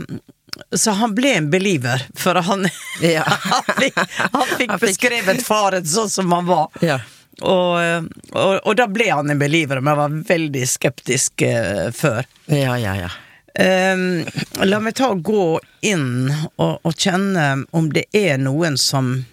så 0.75 0.95
han 0.97 1.13
ble 1.15 1.35
en 1.41 1.51
believer, 1.51 2.07
for 2.15 2.39
han, 2.47 2.65
Ja. 3.03 3.23
han, 3.51 3.69
fikk, 3.77 3.99
han 4.33 4.49
fikk 4.57 4.73
beskrevet 4.81 5.43
faren 5.45 5.85
sånn 5.85 6.09
som 6.09 6.31
han 6.31 6.49
var. 6.49 6.71
Ja. 6.81 6.99
Og, 7.41 8.09
og, 8.33 8.53
og 8.65 8.73
da 8.79 8.87
ble 8.89 9.11
han 9.11 9.29
en 9.29 9.39
believer, 9.39 9.81
men 9.83 9.97
var 9.99 10.15
veldig 10.25 10.63
skeptisk 10.65 11.43
uh, 11.45 11.89
før. 11.93 12.25
Ja, 12.49 12.77
ja, 12.81 12.95
ja. 12.97 13.11
Um, 13.57 14.21
la 14.69 14.79
meg 14.81 14.97
ta 14.97 15.11
og 15.15 15.23
gå 15.25 15.45
inn 15.85 16.29
og, 16.29 16.77
og 16.85 16.93
kjenne 16.93 17.65
om 17.73 17.87
det 17.93 18.05
er 18.13 18.37
noen 18.41 18.77
som 18.77 19.25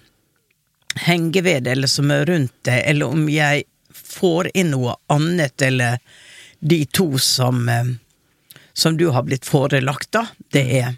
henger 1.04 1.44
ved 1.44 1.66
det, 1.66 1.74
eller 1.76 1.90
som 1.92 2.12
er 2.12 2.24
rundt 2.28 2.54
det, 2.64 2.78
eller 2.88 3.12
om 3.12 3.26
jeg 3.28 3.66
får 4.14 4.50
inn 4.54 4.72
noe 4.74 4.96
annet, 5.12 5.62
eller 5.62 5.98
de 6.64 6.84
to 6.86 7.18
som, 7.18 7.68
eh, 7.68 7.94
som 8.72 8.96
du 8.96 9.10
har 9.10 9.26
blitt 9.26 9.44
forelagt, 9.44 10.12
da. 10.16 10.28
Det 10.54 10.66
er 10.82 10.94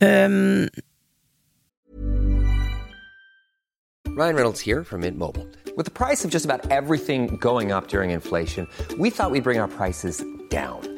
Um. 0.00 0.68
Ryan 4.06 4.34
Reynolds 4.34 4.60
here 4.60 4.82
from 4.84 5.02
Mint 5.02 5.16
Mobile. 5.16 5.46
With 5.76 5.84
the 5.84 5.92
price 5.92 6.24
of 6.24 6.30
just 6.30 6.44
about 6.44 6.72
everything 6.72 7.36
going 7.36 7.70
up 7.70 7.86
during 7.86 8.10
inflation, 8.10 8.66
we 8.98 9.10
thought 9.10 9.30
we'd 9.30 9.44
bring 9.44 9.60
our 9.60 9.68
prices 9.68 10.24
down. 10.48 10.97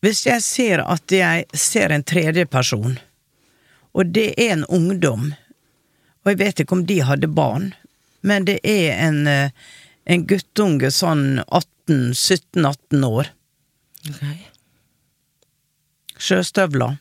Hvis 0.00 0.22
jeg 0.26 0.42
ser 0.42 0.80
at 0.86 1.12
jeg 1.12 1.44
ser 1.52 1.92
en 1.92 2.04
tredje 2.04 2.46
person, 2.48 2.98
og 3.92 4.12
det 4.14 4.30
er 4.40 4.54
en 4.54 4.64
ungdom, 4.72 5.32
og 6.24 6.30
jeg 6.32 6.38
vet 6.40 6.60
ikke 6.62 6.76
om 6.78 6.86
de 6.88 7.00
hadde 7.04 7.28
barn, 7.36 7.72
men 8.22 8.44
det 8.48 8.58
er 8.64 8.94
en, 9.08 9.26
eh, 9.28 9.50
en 10.06 10.24
guttunge 10.28 10.90
sånn 10.92 11.42
18-17-18 11.48 13.04
år, 13.04 13.28
Okay. 14.08 14.38
sjøstøvler, 16.16 16.94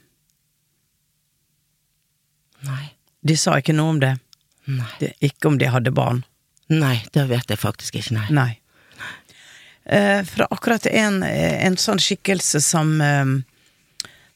Nei. 2.67 2.89
de 3.23 3.37
sa 3.39 3.55
ikke 3.59 3.71
noe 3.75 3.93
om 3.93 3.99
det, 4.03 4.17
Nei. 4.67 5.13
ikke 5.23 5.47
om 5.47 5.57
de 5.57 5.69
hadde 5.71 5.91
barn. 5.95 6.25
Nei, 6.67 6.97
det 7.13 7.29
vet 7.29 7.47
jeg 7.49 7.57
faktisk 7.57 7.95
ikke, 7.95 8.13
nei. 8.19 8.27
Nei. 8.29 8.58
Eh, 9.89 10.19
fra 10.23 10.45
akkurat 10.53 10.85
en, 10.85 11.23
en 11.23 11.77
sånn 11.81 12.01
skikkelse 12.01 12.61
som 12.61 12.91
eh, 13.01 13.31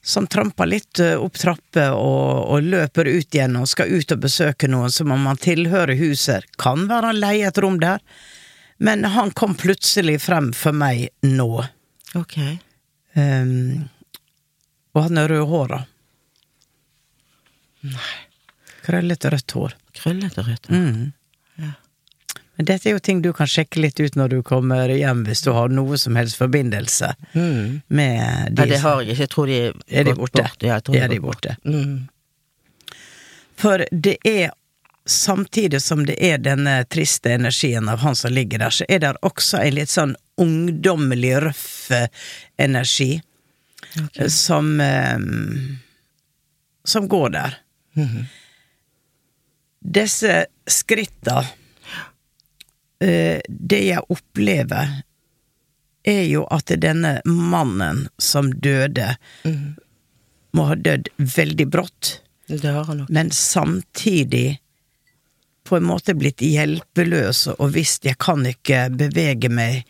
som 0.04 0.28
tramper 0.28 0.66
litt 0.66 1.00
eh, 1.00 1.16
opp 1.16 1.38
trapper 1.40 1.94
og, 1.96 2.50
og 2.52 2.66
løper 2.68 3.08
ut 3.08 3.36
igjen 3.36 3.56
og 3.56 3.70
skal 3.72 3.94
ut 3.94 4.12
og 4.12 4.24
besøke 4.26 4.68
noen 4.68 4.92
som 4.92 5.14
om 5.16 5.30
han 5.30 5.40
tilhører 5.40 5.96
huset. 6.02 6.44
Kan 6.60 6.90
være 6.90 7.14
han 7.14 7.22
leier 7.22 7.54
et 7.54 7.62
rom 7.64 7.78
der, 7.80 8.04
men 8.84 9.06
han 9.08 9.32
kom 9.32 9.56
plutselig 9.56 10.20
frem 10.26 10.52
for 10.58 10.76
meg 10.76 11.08
nå. 11.24 11.64
Ok. 12.20 12.38
Um, 13.16 13.88
og 14.94 15.06
han 15.08 15.22
er 15.22 15.32
rødhåra. 15.32 15.84
Krøllete 18.84 19.32
rødt 19.32 19.56
hår. 19.56 19.78
Krøllete 20.02 20.44
rødt. 20.44 20.68
hår. 20.68 20.82
Mm. 20.82 21.14
Men 22.58 22.66
dette 22.70 22.90
er 22.90 22.94
jo 22.94 23.00
ting 23.02 23.22
du 23.26 23.32
kan 23.34 23.48
sjekke 23.50 23.82
litt 23.82 24.00
ut 24.00 24.16
når 24.16 24.30
du 24.30 24.42
kommer 24.46 24.92
hjem, 24.94 25.24
hvis 25.26 25.42
du 25.42 25.52
har 25.56 25.70
noe 25.74 25.98
som 25.98 26.16
helst 26.20 26.38
forbindelse 26.38 27.14
Mm. 27.34 27.82
med 27.88 28.52
de 28.56 28.62
Nei, 28.62 28.68
det 28.70 28.80
har 28.84 29.02
jeg 29.02 29.10
ikke. 29.10 29.20
Jeg 29.24 29.30
tror 29.30 29.48
de 29.48 29.60
Er 29.90 30.04
de 30.04 30.12
gått 30.12 30.20
borte? 30.20 30.44
bort. 30.44 30.64
Ja, 30.64 30.78
Er 31.02 31.08
de 31.10 31.20
borte? 31.20 31.56
Mm. 31.66 32.08
For 33.58 33.86
det 33.92 34.18
er 34.24 34.52
Samtidig 35.06 35.82
som 35.84 36.06
det 36.08 36.16
er 36.24 36.38
denne 36.40 36.86
triste 36.88 37.34
energien 37.34 37.90
av 37.92 38.00
han 38.00 38.16
som 38.16 38.32
ligger 38.32 38.60
der, 38.60 38.70
så 38.72 38.86
er 38.88 39.00
det 39.04 39.10
også 39.22 39.60
en 39.60 39.74
litt 39.76 39.90
sånn 39.92 40.14
ungdommelig, 40.40 41.34
røff 41.44 41.92
eh, 41.92 42.08
energi 42.58 43.22
okay. 44.00 44.30
som 44.30 44.80
eh, 44.80 45.18
Som 46.86 47.10
går 47.12 47.30
der. 47.36 47.58
Mhm. 48.00 48.24
Disse 49.84 50.46
skritta 50.68 51.44
Det 53.04 53.80
jeg 53.84 54.04
opplever, 54.14 54.92
er 56.04 56.26
jo 56.28 56.44
at 56.52 56.72
denne 56.84 57.18
mannen 57.26 58.06
som 58.22 58.52
døde, 58.64 59.16
mm. 59.44 59.76
må 60.54 60.68
ha 60.70 60.76
dødd 60.76 61.10
veldig 61.18 61.68
brått 61.74 62.18
men 63.10 63.32
samtidig 63.32 64.62
på 65.64 65.78
en 65.78 65.84
måte 65.88 66.14
blitt 66.14 66.44
hjelpeløs 66.44 67.48
og 67.54 67.72
visst 67.76 68.06
jeg 68.06 68.20
kan 68.20 68.44
ikke 68.46 68.90
bevege 68.92 69.50
meg 69.50 69.84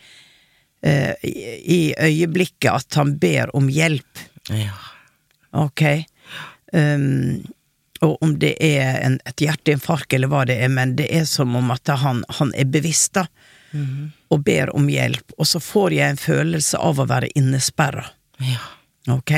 eh, 0.86 1.12
i 1.22 1.34
i 1.64 1.80
øyeblikket 1.98 2.70
at 2.70 3.00
han 3.00 3.16
ber 3.18 3.50
om 3.56 3.68
hjelp, 3.72 4.22
Ja. 4.50 4.76
ok? 5.52 5.82
Um, 6.72 7.42
og 8.04 8.22
om 8.24 8.36
det 8.38 8.54
er 8.62 9.00
en, 9.02 9.18
et 9.26 9.40
hjerteinfarkt 9.40 10.14
eller 10.16 10.30
hva 10.30 10.44
det 10.48 10.58
er, 10.62 10.70
men 10.72 10.94
det 10.98 11.08
er 11.14 11.24
som 11.28 11.56
om 11.56 11.72
at 11.74 11.88
han, 11.88 12.22
han 12.38 12.52
er 12.54 12.68
bevisst, 12.70 13.14
da, 13.16 13.26
og 14.30 14.44
ber 14.46 14.70
om 14.76 14.86
hjelp, 14.88 15.34
og 15.38 15.48
så 15.50 15.60
får 15.60 15.96
jeg 15.96 16.12
en 16.14 16.20
følelse 16.20 16.78
av 16.78 17.00
å 17.02 17.08
være 17.10 17.32
innesperra. 17.34 18.06
ja. 18.38 18.62
Ok? 19.12 19.32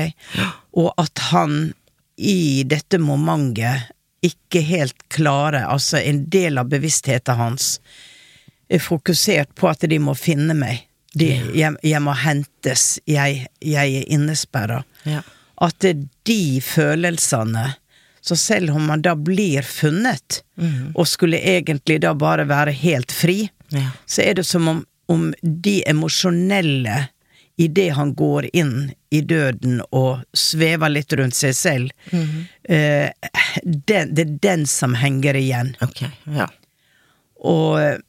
Og 0.78 0.92
at 1.00 1.18
han 1.32 1.72
i 2.16 2.62
dette 2.62 3.00
momentet 3.02 3.90
ikke 4.22 4.60
helt 4.62 5.08
klarer, 5.12 5.66
altså 5.66 5.98
en 5.98 6.24
del 6.30 6.58
av 6.58 6.70
bevisstheten 6.70 7.38
hans 7.38 7.80
er 8.68 8.82
fokusert 8.82 9.54
på 9.58 9.68
at 9.70 9.86
de 9.90 9.98
må 10.02 10.14
finne 10.18 10.54
meg. 10.54 10.84
De, 11.16 11.30
jeg, 11.56 11.76
jeg 11.82 12.02
må 12.04 12.12
hentes, 12.20 12.98
jeg, 13.08 13.46
jeg 13.64 13.98
er 14.00 14.08
innesperra. 14.12 14.82
Ja. 15.08 15.22
At 15.64 15.82
de 15.82 16.40
følelsene 16.60 17.70
Så 18.26 18.34
selv 18.36 18.72
om 18.74 18.86
man 18.90 19.02
da 19.06 19.12
blir 19.14 19.62
funnet, 19.62 20.40
og 20.98 21.06
skulle 21.06 21.38
egentlig 21.38 22.00
da 22.02 22.10
bare 22.18 22.46
være 22.50 22.72
helt 22.74 23.12
fri, 23.14 23.50
Ja. 23.74 23.88
så 24.06 24.22
er 24.22 24.34
det 24.38 24.44
som 24.46 24.68
om, 24.70 24.84
om 25.10 25.32
de 25.42 25.80
emosjonelle 25.90 27.08
idet 27.58 27.92
han 27.96 28.12
går 28.14 28.46
inn 28.52 28.92
i 29.10 29.20
døden 29.26 29.80
og 29.90 30.20
svever 30.36 30.90
litt 30.92 31.12
rundt 31.18 31.34
seg 31.34 31.54
selv, 31.56 31.90
eh, 32.68 33.10
den, 33.64 34.12
det 34.14 34.24
er 34.26 34.34
den 34.42 34.66
som 34.70 34.94
henger 34.94 35.34
igjen. 35.40 35.74
Ok. 35.82 36.02
Ja. 36.36 36.46
Og 37.42 38.02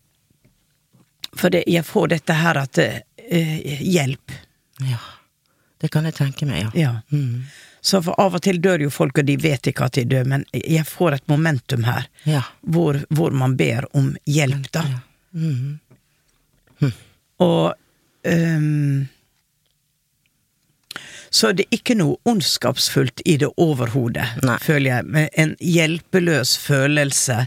For 1.38 1.50
det, 1.54 1.64
jeg 1.70 1.86
får 1.86 2.08
dette 2.16 2.34
her 2.34 2.58
at 2.58 2.78
eh, 2.82 3.78
Hjelp. 3.86 4.32
ja. 4.82 4.98
Det 5.82 5.90
kan 5.94 6.06
jeg 6.10 6.16
tenke 6.18 6.46
meg, 6.50 6.64
ja. 6.64 6.70
Ja. 6.74 6.94
Mm. 7.12 7.44
Så 7.82 8.00
for 8.04 8.18
av 8.20 8.34
og 8.36 8.42
til 8.44 8.58
dør 8.60 8.82
jo 8.82 8.90
folk, 8.92 9.18
og 9.22 9.26
de 9.28 9.36
vet 9.40 9.68
ikke 9.70 9.86
at 9.86 9.94
de 10.00 10.04
dør, 10.10 10.26
men 10.28 10.46
jeg 10.54 10.84
får 10.90 11.20
et 11.20 11.28
momentum 11.30 11.84
her 11.88 12.08
Ja. 12.26 12.42
hvor, 12.66 12.98
hvor 13.14 13.32
man 13.32 13.54
ber 13.60 13.86
om 13.96 14.16
hjelp, 14.26 14.72
da. 14.74 14.84
Mm. 15.34 15.80
Og 17.40 17.74
um, 18.26 19.08
Så 21.30 21.52
det 21.54 21.68
er 21.68 21.78
ikke 21.78 21.96
noe 22.00 22.18
ondskapsfullt 22.26 23.22
i 23.30 23.36
det 23.38 23.50
overhodet, 23.62 24.26
føler 24.64 24.90
jeg, 24.96 25.06
men 25.06 25.28
en 25.38 25.56
hjelpeløs 25.60 26.56
følelse. 26.58 27.44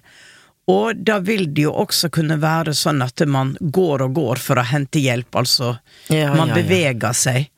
Og 0.70 1.00
da 1.02 1.16
vil 1.26 1.48
det 1.54 1.64
jo 1.64 1.72
også 1.74 2.10
kunne 2.14 2.36
være 2.42 2.74
sånn 2.76 3.02
at 3.02 3.24
man 3.26 3.56
går 3.60 4.04
og 4.06 4.14
går 4.14 4.38
for 4.44 4.60
å 4.60 4.66
hente 4.70 5.00
hjelp, 5.02 5.34
altså 5.42 5.72
Ja, 6.12 6.30
man 6.36 6.52
ja, 6.52 6.54
ja. 6.54 6.60
beveger 6.62 7.16
seg. 7.16 7.48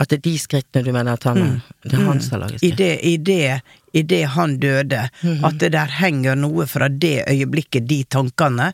At 0.00 0.08
det 0.08 0.20
er 0.20 0.24
de 0.24 0.34
skrittene 0.40 0.86
du 0.86 0.94
mener 0.96 1.18
at 1.18 1.26
han 1.28 1.60
Det 1.84 1.92
er 1.92 2.06
han 2.06 2.22
som 2.24 2.38
har 2.38 2.46
laget 2.46 2.64
I 2.64 2.70
det? 2.76 2.92
i 3.04 3.16
det, 3.16 3.60
i 3.92 4.02
det 4.02 4.22
han 4.32 4.56
døde, 4.62 5.02
at 5.44 5.58
det 5.60 5.72
der 5.74 5.92
henger 6.00 6.38
noe 6.38 6.64
fra 6.70 6.88
det 6.88 7.26
øyeblikket, 7.28 7.88
de 7.90 8.04
tankene, 8.08 8.70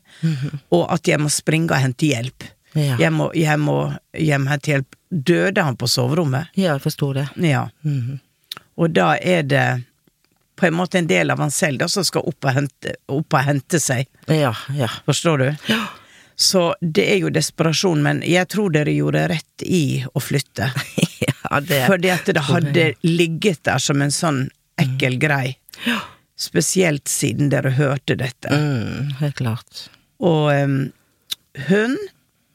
og 0.70 0.84
at 0.92 1.08
jeg 1.08 1.18
må 1.22 1.32
springe 1.32 1.72
og 1.72 1.82
hente 1.82 2.12
hjelp. 2.12 2.46
Ja. 2.76 2.98
Jeg, 3.00 3.12
må, 3.16 3.30
jeg, 3.34 3.58
må, 3.58 3.78
hjem 4.12 4.46
hente 4.50 4.74
hjelp. 4.74 4.96
Døde 5.08 5.64
han 5.64 5.78
på 5.80 5.88
soverommet? 5.88 6.52
Ja, 6.54 6.74
jeg 6.74 6.84
forsto 6.84 7.12
det. 7.16 7.26
Ja. 7.40 7.66
Og 8.76 8.92
da 8.92 9.14
er 9.16 9.46
det 9.48 9.66
på 10.56 10.66
en 10.66 10.74
måte 10.74 10.98
en 10.98 11.08
del 11.08 11.30
av 11.30 11.40
han 11.40 11.50
selv 11.50 11.80
da, 11.82 11.88
som 11.88 12.04
skal 12.04 12.24
opp 12.28 12.44
og 12.44 12.56
hente, 12.56 12.96
opp 13.12 13.36
og 13.36 13.44
hente 13.44 13.80
seg. 13.82 14.08
Ja, 14.32 14.54
ja. 14.76 14.90
Forstår 15.08 15.42
du? 15.44 15.48
Så 16.36 16.74
det 16.80 17.06
er 17.12 17.20
jo 17.22 17.32
desperasjon, 17.32 18.02
men 18.04 18.22
jeg 18.26 18.48
tror 18.52 18.72
dere 18.72 18.92
gjorde 18.92 19.24
rett 19.32 19.64
i 19.64 20.04
å 20.12 20.20
flytte. 20.20 20.70
ja 21.50 21.60
det 21.60 21.80
Fordi 21.86 22.10
at 22.12 22.26
det 22.36 22.42
hadde 22.48 22.84
ligget 23.06 23.62
der 23.68 23.78
som 23.82 24.02
en 24.02 24.12
sånn 24.14 24.44
ekkel 24.80 25.16
grei. 25.22 25.56
Spesielt 26.36 27.08
siden 27.08 27.48
dere 27.52 27.70
hørte 27.78 28.16
dette. 28.20 28.50
mm, 28.52 29.14
Helt 29.22 29.38
klart. 29.38 29.86
Og 30.20 30.50
um, 30.52 30.76
hun, 31.68 31.96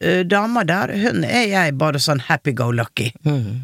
eh, 0.02 0.22
dama 0.26 0.64
der, 0.64 0.94
hun 1.02 1.24
er 1.26 1.48
jeg 1.50 1.78
bare 1.82 2.02
sånn 2.02 2.22
happy-go-lucky. 2.28 3.12
Mm. 3.26 3.64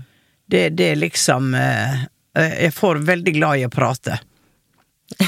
Det, 0.50 0.64
det 0.80 0.92
er 0.94 1.00
liksom 1.02 1.54
eh, 1.58 2.06
Jeg 2.38 2.74
får 2.74 3.02
veldig 3.06 3.34
glad 3.36 3.62
i 3.62 3.66
å 3.68 3.70
prate. 3.74 4.20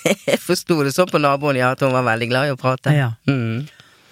Jeg 0.00 0.38
forsto 0.40 0.78
det 0.84 0.94
sånn 0.96 1.10
på 1.12 1.20
naboen, 1.20 1.58
ja, 1.60 1.74
at 1.74 1.82
hun 1.84 1.92
var 1.92 2.06
veldig 2.06 2.28
glad 2.30 2.48
i 2.48 2.54
å 2.54 2.58
prate. 2.60 2.92
Ja. 2.96 3.10
Mm. 3.28 3.66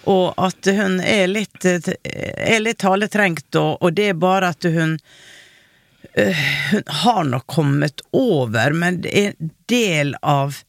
Og 0.09 0.39
at 0.41 0.69
hun 0.73 1.01
er 1.05 1.27
litt, 1.31 1.65
eh, 1.69 1.91
er 2.03 2.63
litt 2.63 2.81
taletrengt, 2.85 3.51
og, 3.61 3.83
og 3.83 3.93
det 3.97 4.13
er 4.13 4.21
bare 4.21 4.53
at 4.55 4.65
hun 4.65 4.97
eh, 6.15 6.47
Hun 6.71 6.83
har 7.03 7.25
nok 7.25 7.47
kommet 7.47 8.01
over, 8.13 8.73
men 8.73 9.03
det 9.05 9.13
er 9.19 9.35
en 9.35 9.53
del 9.69 10.15
av 10.23 10.63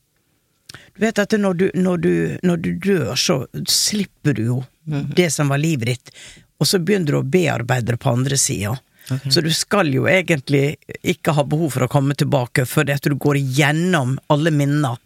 Du 0.94 1.06
vet 1.06 1.20
at 1.20 1.32
når 1.40 1.54
du, 1.54 1.66
når 1.74 1.98
du, 1.98 2.14
når 2.44 2.58
du 2.58 2.74
dør, 2.84 3.16
så 3.16 3.46
slipper 3.68 4.36
du 4.36 4.44
jo 4.44 4.60
det 4.90 5.30
som 5.30 5.52
var 5.54 5.62
livet 5.62 5.86
ditt, 5.86 6.12
og 6.58 6.68
så 6.68 6.80
begynner 6.82 7.14
du 7.14 7.18
å 7.20 7.28
bearbeide 7.38 7.94
det 7.94 8.00
på 8.02 8.10
andre 8.10 8.38
sida. 8.42 8.74
Så 9.30 9.42
du 9.42 9.52
skal 9.54 9.90
jo 9.94 10.08
egentlig 10.10 10.76
ikke 11.02 11.34
ha 11.38 11.44
behov 11.46 11.76
for 11.76 11.86
å 11.86 11.92
komme 11.92 12.18
tilbake 12.18 12.66
fordi 12.70 12.94
at 12.98 13.08
du 13.10 13.16
går 13.18 13.40
igjennom 13.40 14.18
alle 14.34 14.52
minner 14.54 14.98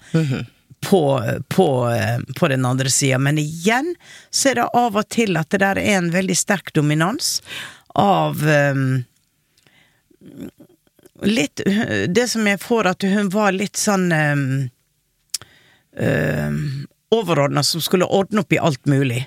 på, 0.83 1.01
på, 1.47 1.67
eh, 1.89 2.19
på 2.39 2.47
den 2.47 2.65
andre 2.65 2.89
sida. 2.89 3.17
Men 3.19 3.37
igjen 3.37 3.95
så 4.29 4.49
er 4.49 4.55
det 4.61 4.69
av 4.73 4.97
og 4.99 5.09
til 5.13 5.37
at 5.39 5.49
det 5.53 5.61
der 5.63 5.79
er 5.81 5.97
en 5.97 6.11
veldig 6.13 6.37
sterk 6.37 6.73
dominans 6.75 7.39
av 7.99 8.41
um, 8.43 9.03
Litt 11.23 11.61
Det 12.09 12.23
som 12.27 12.47
jeg 12.49 12.59
får, 12.59 12.87
at 12.89 13.03
hun 13.07 13.29
var 13.31 13.53
litt 13.55 13.79
sånn 13.79 14.09
um, 14.11 14.55
overordna 17.13 17.63
som 17.63 17.83
skulle 17.85 18.09
ordne 18.09 18.41
opp 18.41 18.51
i 18.51 18.59
alt 18.59 18.89
mulig. 18.89 19.21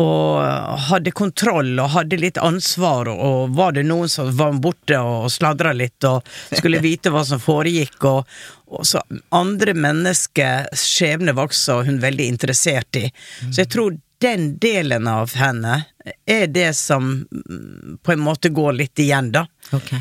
Og 0.00 0.78
hadde 0.88 1.12
kontroll 1.12 1.74
og 1.76 1.90
hadde 1.92 2.16
litt 2.16 2.38
ansvar, 2.40 3.10
og 3.12 3.52
var 3.56 3.74
det 3.76 3.84
noen 3.84 4.08
som 4.08 4.30
var 4.38 4.54
borte 4.62 4.96
og 4.96 5.26
sladra 5.32 5.74
litt 5.76 6.04
og 6.08 6.24
skulle 6.48 6.80
vite 6.86 7.12
hva 7.12 7.24
som 7.28 7.42
foregikk, 7.42 7.98
og, 8.08 8.30
og 8.72 8.86
så 8.88 9.02
andre 9.36 9.74
menneskers 9.76 10.86
skjebne 10.94 11.36
var 11.36 11.52
også 11.52 11.82
hun 11.84 12.00
veldig 12.00 12.30
interessert 12.32 13.02
i. 13.02 13.04
Så 13.50 13.66
jeg 13.66 13.72
tror 13.74 14.00
den 14.22 14.56
delen 14.62 15.08
av 15.10 15.34
henne 15.34 15.82
er 16.26 16.46
det 16.46 16.72
som 16.78 17.26
mm, 17.26 17.98
på 18.02 18.12
en 18.12 18.22
måte 18.22 18.48
går 18.54 18.72
litt 18.78 18.98
igjen, 19.02 19.32
da. 19.34 19.46
Okay. 19.72 19.98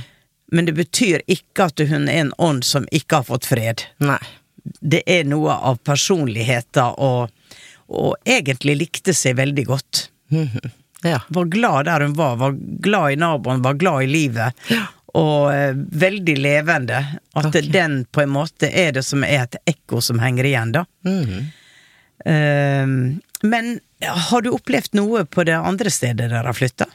Men 0.52 0.68
det 0.68 0.76
betyr 0.78 1.24
ikke 1.32 1.70
at 1.72 1.82
hun 1.90 2.10
er 2.10 2.26
en 2.26 2.34
ånd 2.38 2.66
som 2.68 2.86
ikke 2.92 3.22
har 3.22 3.28
fått 3.30 3.48
fred 3.48 3.86
Nei. 4.04 4.20
det 4.64 5.02
er 5.10 5.24
noe 5.26 5.56
av 5.56 5.80
personligheter 5.88 7.00
og, 7.00 7.32
og 7.92 8.16
egentlig 8.26 8.78
likte 8.86 9.16
seg 9.18 9.40
veldig 9.42 9.68
godt. 9.72 10.08
Ja. 11.02 11.18
Var 11.34 11.48
glad 11.50 11.88
der 11.88 12.04
hun 12.06 12.12
var, 12.14 12.36
var 12.38 12.52
glad 12.54 13.12
i 13.12 13.16
naboen, 13.18 13.64
var 13.66 13.74
glad 13.74 14.04
i 14.04 14.10
livet. 14.12 14.68
Og 15.18 15.48
eh, 15.50 15.72
veldig 15.74 16.36
levende. 16.38 17.00
At 17.34 17.48
okay. 17.50 17.66
den 17.74 18.04
på 18.06 18.22
en 18.22 18.30
måte 18.30 18.70
er 18.70 18.92
det 18.94 19.02
som 19.08 19.26
er 19.26 19.48
et 19.48 19.58
ekko 19.74 19.98
som 20.06 20.22
henger 20.22 20.46
igjen, 20.46 20.76
da. 20.76 20.84
Eh, 22.22 22.86
men 23.42 23.72
har 24.30 24.46
du 24.46 24.52
opplevd 24.54 24.94
noe 25.02 25.26
på 25.26 25.48
det 25.50 25.58
andre 25.58 25.90
stedet 25.90 26.30
dere 26.30 26.46
har 26.46 26.58
flytta? 26.58 26.86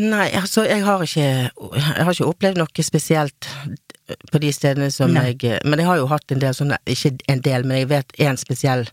Nei, 0.00 0.30
altså, 0.38 0.64
jeg 0.64 0.84
har 0.86 1.02
ikke 1.02 1.26
Jeg 1.26 2.04
har 2.06 2.12
ikke 2.12 2.28
opplevd 2.30 2.60
noe 2.60 2.84
spesielt 2.86 3.48
på 4.30 4.40
de 4.42 4.50
stedene 4.54 4.90
som 4.94 5.10
Nei. 5.14 5.32
jeg 5.34 5.60
Men 5.64 5.82
jeg 5.82 5.88
har 5.88 5.98
jo 5.98 6.10
hatt 6.10 6.30
en 6.30 6.42
del 6.42 6.54
sånne 6.54 6.78
Ikke 6.86 7.16
en 7.30 7.42
del, 7.42 7.66
men 7.66 7.82
jeg 7.82 7.90
vet 7.90 8.14
en 8.22 8.38
spesiell 8.38 8.86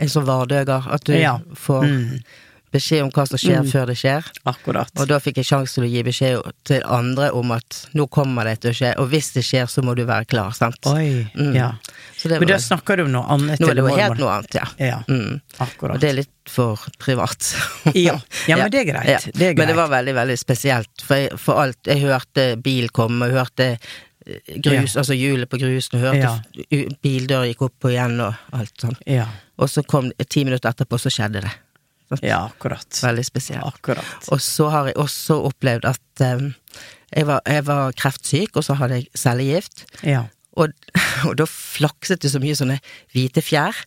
En 0.00 0.08
sånn 0.08 0.24
vardøger. 0.28 0.86
At 0.90 1.04
du 1.04 1.12
Ja. 1.18 1.38
får 1.54 1.84
Mm. 1.84 2.22
beskjed 2.72 3.02
om 3.02 3.10
hva 3.10 3.26
som 3.26 3.36
skjer 3.36 3.64
før 3.66 3.86
det 3.90 3.96
skjer. 3.98 4.22
Akkurat. 4.46 4.90
Og 5.00 5.08
da 5.08 5.18
fikk 5.18 5.36
jeg 5.40 5.44
sjanse 5.48 5.74
til 5.74 5.82
å 5.84 5.90
gi 5.90 6.02
beskjed 6.06 6.52
til 6.64 6.82
andre 6.86 7.32
om 7.34 7.50
at 7.50 7.88
nå 7.98 8.06
kommer 8.08 8.44
det 8.44 8.60
til 8.62 8.70
å 8.70 8.74
skje, 8.78 8.92
og 8.96 9.10
hvis 9.10 9.32
det 9.34 9.42
skjer, 9.42 9.66
så 9.66 9.82
må 9.82 9.96
du 9.96 10.04
være 10.06 10.24
klar, 10.30 10.52
sant? 10.54 10.78
Oi, 10.86 11.26
Mm. 11.34 11.54
ja. 11.54 11.72
Så 12.16 12.28
det 12.28 12.38
Men 12.38 12.48
da 12.48 12.54
snakker 12.58 12.96
du 12.96 13.02
om 13.04 13.10
noe 13.12 13.26
annet? 13.26 13.58
Nå 13.58 13.70
er 13.70 13.74
det 13.74 13.82
jo 13.82 13.96
helt 13.96 14.18
noe 14.18 14.30
annet, 14.38 14.54
ja. 14.54 14.66
Ja, 14.78 15.02
Mm. 15.08 15.40
akkurat. 15.58 15.94
Og 15.94 16.00
det 16.00 16.10
er 16.10 16.14
litt 16.14 16.30
for 16.46 16.76
privat. 17.00 17.40
Ja. 17.94 18.20
Ja, 18.46 18.56
men 18.56 18.70
det 18.70 18.86
er 18.86 18.92
greit. 18.92 19.32
Det 19.34 19.42
er 19.42 19.54
Men 19.56 19.66
det 19.66 19.74
var 19.76 19.88
veldig, 19.88 20.14
veldig 20.14 20.38
spesielt, 20.38 20.88
for, 21.02 21.14
jeg, 21.16 21.38
for 21.40 21.54
alt 21.60 21.76
Jeg 21.86 22.02
hørte 22.02 22.62
bil 22.62 22.88
komme, 22.90 23.22
og 23.26 23.32
hørte 23.32 23.78
grus, 24.62 24.94
ja. 24.94 25.00
altså 25.00 25.14
hjulet 25.18 25.48
på 25.48 25.58
grusen, 25.58 25.98
hørte 25.98 26.22
Ja. 26.22 26.38
f- 26.70 26.86
gikk 27.02 27.62
opp 27.62 27.84
og 27.84 27.90
igjen, 27.90 28.20
og 28.20 28.34
alt 28.52 28.74
sånn. 28.78 28.96
Ja. 29.06 29.26
Og 29.60 29.70
så 29.70 29.84
kom 29.84 30.10
ti 30.26 30.44
minutter 30.46 30.72
etterpå, 30.72 30.98
så 31.00 31.12
skjedde 31.12 31.44
det. 31.44 31.52
ja, 32.30 32.42
akkurat. 32.46 32.88
Veldig 33.04 33.24
spesielt. 33.26 33.66
Akkurat. 33.66 34.30
Og 34.32 34.42
så 34.42 34.68
har 34.72 34.90
jeg 34.90 34.98
også 35.00 35.38
opplevd 35.50 35.86
at 35.90 36.24
um, 36.26 36.50
jeg, 37.12 37.26
var, 37.28 37.40
jeg 37.46 37.66
var 37.68 37.96
kreftsyk, 37.98 38.56
og 38.56 38.66
så 38.66 38.76
hadde 38.80 39.00
jeg 39.00 39.10
cellegift. 39.18 39.84
Ja. 40.06 40.26
Og, 40.58 40.74
og 41.28 41.36
da 41.38 41.46
flakset 41.50 42.22
det 42.24 42.32
så 42.32 42.42
mye 42.42 42.58
sånne 42.58 42.80
hvite 43.14 43.44
fjær. 43.44 43.78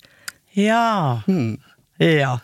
Ja. 0.57 1.23
Hmm. 1.27 1.57
Ja. 1.97 2.39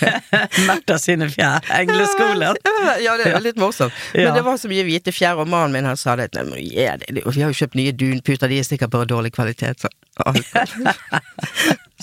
Märtha 0.66 0.98
sine 0.98 1.28
fjær. 1.30 1.62
Engleskolen. 1.70 2.56
Ja, 3.04 3.14
det 3.20 3.28
er 3.30 3.40
litt 3.44 3.58
morsomt. 3.60 3.94
Ja. 4.14 4.24
Men 4.28 4.34
det 4.40 4.42
var 4.46 4.58
så 4.58 4.70
mye 4.70 4.84
hvite 4.86 5.12
fjær, 5.14 5.38
og 5.40 5.48
mannen 5.48 5.72
min 5.76 5.86
han 5.88 5.98
sa 6.00 6.16
det. 6.18 6.30
Nei, 6.34 6.44
men 6.48 6.62
gi 6.64 6.86
det. 7.04 7.22
Vi 7.26 7.42
har 7.44 7.52
jo 7.52 7.58
kjøpt 7.62 7.78
nye 7.78 7.92
dunputer, 7.94 8.50
de 8.50 8.58
er 8.60 8.66
sikkert 8.66 8.92
bare 8.94 9.08
dårlig 9.10 9.32
kvalitet. 9.36 9.84
Så, 9.84 9.90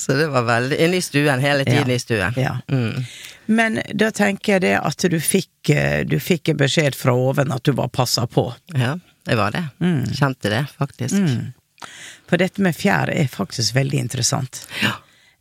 så 0.05 0.13
det 0.17 0.27
var 0.33 0.47
veldig 0.47 0.79
Inne 0.87 0.97
i 0.97 1.01
stuen, 1.05 1.39
hele 1.43 1.65
tiden 1.67 1.89
Ja. 1.91 1.95
i 1.95 1.99
stuen. 1.99 2.33
Ja. 2.39 2.55
Mm. 2.71 3.03
Men 3.45 3.81
da 3.93 4.09
tenker 4.11 4.57
jeg 4.57 4.61
det 4.65 4.75
at 4.79 5.05
du 5.11 5.19
fikk, 5.23 5.69
eh, 5.69 6.01
du 6.07 6.17
fikk 6.19 6.49
en 6.51 6.57
beskjed 6.59 6.95
fra 6.95 7.13
oven 7.15 7.51
at 7.55 7.63
du 7.63 7.71
var 7.77 7.87
passa 7.87 8.25
på. 8.27 8.49
Ja, 8.75 8.97
det 9.27 9.35
var 9.39 9.51
det. 9.55 9.65
Kjente 10.17 10.49
det, 10.51 10.65
faktisk. 10.77 11.15
Mm. 11.15 11.53
For 12.27 12.39
dette 12.41 12.63
med 12.63 12.75
fjær 12.75 13.11
er 13.13 13.27
faktisk 13.31 13.75
veldig 13.75 13.99
interessant. 14.07 14.65
Ja. 14.83 14.97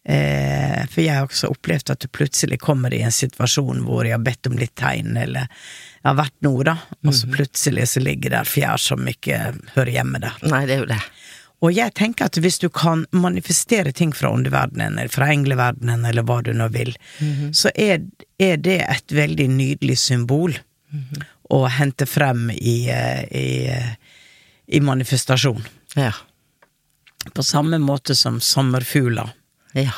Eh, 0.06 0.84
for 0.86 1.02
jeg 1.02 1.16
har 1.16 1.26
også 1.26 1.50
opplevd 1.50 1.90
at 1.90 2.04
du 2.04 2.10
plutselig 2.14 2.60
kommer 2.62 2.94
i 2.94 3.02
en 3.02 3.14
situasjon 3.14 3.82
hvor 3.82 4.06
jeg 4.06 4.14
har 4.14 4.22
bedt 4.22 4.46
om 4.46 4.58
litt 4.60 4.76
tegn, 4.78 5.16
eller 5.18 5.48
jeg 5.48 6.06
har 6.06 6.18
vært 6.20 6.36
noe, 6.46 6.66
da, 6.68 6.76
og 7.02 7.16
så 7.16 7.30
plutselig 7.32 7.88
så 7.90 8.02
ligger 8.04 8.36
der 8.36 8.46
fjær 8.46 8.78
som 8.78 9.02
ikke 9.10 9.40
hører 9.74 9.90
hjemme 9.96 10.20
der. 10.22 10.36
Nei, 10.46 10.62
det 10.68 10.76
er 10.76 10.84
jo 10.84 10.92
det. 10.92 11.00
Og 11.64 11.72
jeg 11.72 11.94
tenker 11.96 12.28
at 12.28 12.38
hvis 12.38 12.60
du 12.62 12.68
kan 12.70 13.02
manifestere 13.16 13.90
ting 13.96 14.12
fra 14.14 14.30
åndeverdenen, 14.36 15.00
eller 15.00 15.10
fra 15.10 15.30
engleverdenen, 15.32 16.04
eller 16.06 16.26
hva 16.28 16.38
du 16.44 16.52
nå 16.54 16.68
vil, 16.74 16.92
så 17.56 17.72
er, 17.74 18.04
er 18.38 18.60
det 18.62 18.76
et 18.84 19.14
veldig 19.16 19.48
nydelig 19.56 19.96
symbol 20.04 20.54
å 21.50 21.62
hente 21.70 22.06
frem 22.06 22.50
i, 22.54 22.76
eh, 22.92 23.24
i, 23.24 23.66
eh, 23.72 23.90
i 24.66 24.80
manifestasjon. 24.80 25.64
Ja. 25.96 26.12
På 27.34 27.42
samme 27.42 27.78
måte 27.82 28.14
som 28.14 28.40
sommerfugler. 28.40 29.32
Ja. 29.76 29.94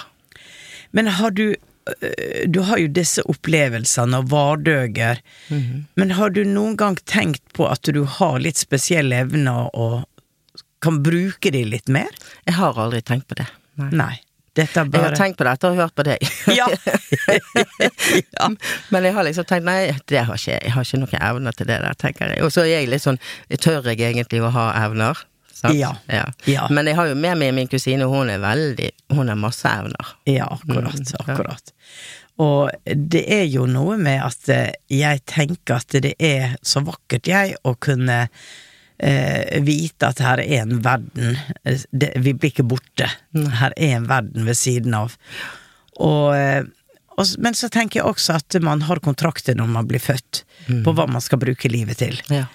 Men 0.90 1.10
har 1.18 1.34
du 1.36 1.46
øh, 1.54 2.44
Du 2.50 2.60
har 2.68 2.80
jo 2.82 2.88
disse 2.92 3.22
opplevelsene 3.28 4.20
og 4.20 4.30
vardøger, 4.32 5.22
men 5.96 6.10
har 6.18 6.30
du 6.34 6.42
noen 6.44 6.76
gang 6.76 6.98
tenkt 7.08 7.44
på 7.56 7.68
at 7.68 7.88
du 7.88 8.02
har 8.18 8.38
litt 8.44 8.60
spesielle 8.60 9.22
evner 9.24 9.70
og 9.72 10.04
kan 10.84 11.02
bruke 11.02 11.50
de 11.50 11.64
litt 11.64 11.88
mer? 11.88 12.10
Jeg 12.46 12.58
har 12.58 12.78
aldri 12.78 13.00
tenkt 13.02 13.28
på 13.30 13.38
det. 13.40 13.48
Nei. 13.80 13.90
Nei. 13.96 14.14
Dette 14.58 14.82
bare... 14.90 15.02
Jeg 15.02 15.12
har 15.12 15.16
tenkt 15.18 15.38
på 15.38 15.46
det 15.46 15.54
etter 15.54 15.70
å 15.70 15.74
ha 15.76 15.84
hørt 15.86 15.94
på 15.98 16.04
deg. 16.08 16.28
Ja. 16.58 16.66
ja. 18.38 18.48
Men 18.90 19.06
jeg 19.06 19.14
har 19.14 19.26
liksom 19.26 19.46
tenkt 19.48 19.66
nei, 19.68 19.80
det 20.10 20.24
har 20.26 20.38
ikke, 20.38 20.56
jeg 20.56 20.74
har 20.74 20.86
ikke 20.86 21.02
noen 21.02 21.26
evner 21.30 21.58
til 21.58 21.68
det 21.70 21.80
der, 21.84 21.98
tenker 22.00 22.32
jeg. 22.32 22.42
Og 22.46 22.54
så 22.54 22.64
er 22.64 22.72
jeg 22.80 22.90
litt 22.90 23.04
sånn, 23.04 23.20
tør 23.62 23.86
jeg 23.92 24.02
egentlig 24.08 24.42
å 24.42 24.52
ha 24.54 24.70
evner? 24.84 25.20
Ja. 25.74 25.92
Ja. 26.46 26.68
Men 26.70 26.86
jeg 26.90 26.98
har 26.98 27.10
jo 27.10 27.18
med 27.18 27.38
meg 27.40 27.54
min 27.56 27.70
kusine, 27.70 28.06
hun 28.10 28.30
er 28.30 28.40
veldig, 28.42 28.90
hun 29.16 29.30
har 29.32 29.40
masse 29.40 29.68
evner. 29.68 30.14
Ja, 30.28 30.48
akkurat. 30.54 30.98
Mm. 30.98 31.12
Akkurat. 31.24 31.74
Og 32.38 32.70
det 32.86 33.24
er 33.34 33.44
jo 33.50 33.66
noe 33.66 33.96
med 33.98 34.22
at 34.22 34.48
eh, 34.54 34.70
jeg 34.92 35.24
tenker 35.26 35.80
at 35.80 35.98
det 36.04 36.14
er 36.22 36.54
så 36.62 36.84
vakkert, 36.86 37.26
jeg, 37.26 37.56
å 37.66 37.74
kunne 37.82 38.20
eh, 38.28 39.58
vite 39.66 40.12
at 40.12 40.22
her 40.22 40.42
er 40.44 40.62
en 40.62 40.78
verden 40.84 41.34
eh, 41.64 41.82
det, 41.90 42.12
Vi 42.22 42.34
blir 42.34 42.52
ikke 42.52 42.68
borte. 42.68 43.10
Her 43.34 43.74
er 43.74 43.96
en 43.98 44.06
verden 44.10 44.46
ved 44.46 44.58
siden 44.58 44.94
av. 44.94 45.18
Og, 45.98 46.30
eh, 46.36 46.62
og, 47.18 47.34
men 47.42 47.58
så 47.58 47.70
tenker 47.74 48.00
jeg 48.00 48.06
også 48.12 48.38
at 48.38 48.60
man 48.62 48.86
har 48.86 49.02
kontrakter 49.02 49.58
når 49.58 49.74
man 49.74 49.90
blir 49.90 50.02
født, 50.02 50.44
på 50.68 50.94
hva 50.94 51.08
man 51.10 51.24
skal 51.24 51.42
bruke 51.42 51.70
livet 51.72 51.98
til. 52.04 52.18
Ja. 52.30 52.46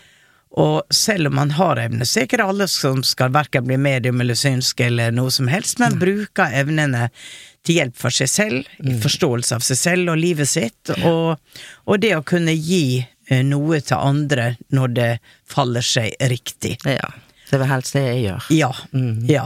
Og 0.54 0.94
selv 0.94 1.28
om 1.28 1.36
man 1.36 1.52
har 1.58 1.80
evner, 1.82 2.06
så 2.06 2.22
er 2.22 2.28
ikke 2.28 2.38
det 2.38 2.46
alle 2.46 2.68
som 2.70 3.02
skal 3.06 3.34
verken 3.34 3.66
bli 3.66 3.78
medium 3.82 4.22
eller 4.22 4.38
synsk 4.38 4.84
eller 4.86 5.13
noe 5.16 5.34
som 5.34 5.50
helst, 5.50 5.80
men 5.82 5.98
bruker 6.02 6.54
evnene 6.54 7.08
til 7.66 7.80
hjelp 7.80 7.98
for 7.98 8.13
seg 8.13 8.30
selv, 8.30 8.70
i 8.84 8.94
forståelse 9.02 9.58
av 9.58 9.66
seg 9.66 9.80
selv 9.80 10.13
og 10.13 10.20
livet 10.20 10.52
sitt, 10.52 10.94
og, 11.08 11.39
og 11.88 12.02
det 12.04 12.13
å 12.18 12.26
kunne 12.28 12.54
gi 12.54 13.02
eh, 13.02 13.42
noe 13.48 13.80
til 13.82 13.98
andre 13.98 14.54
når 14.76 14.96
det 14.98 15.12
faller 15.50 15.86
seg 15.86 16.13
riktig. 16.30 16.78
ja. 16.86 17.13
Det 17.50 17.58
er 17.60 17.62
vel 17.62 17.70
helst 17.70 17.94
det 17.94 18.02
jeg 18.02 18.22
gjør. 18.24 18.46
Ja. 18.56 18.70
ja. 19.30 19.44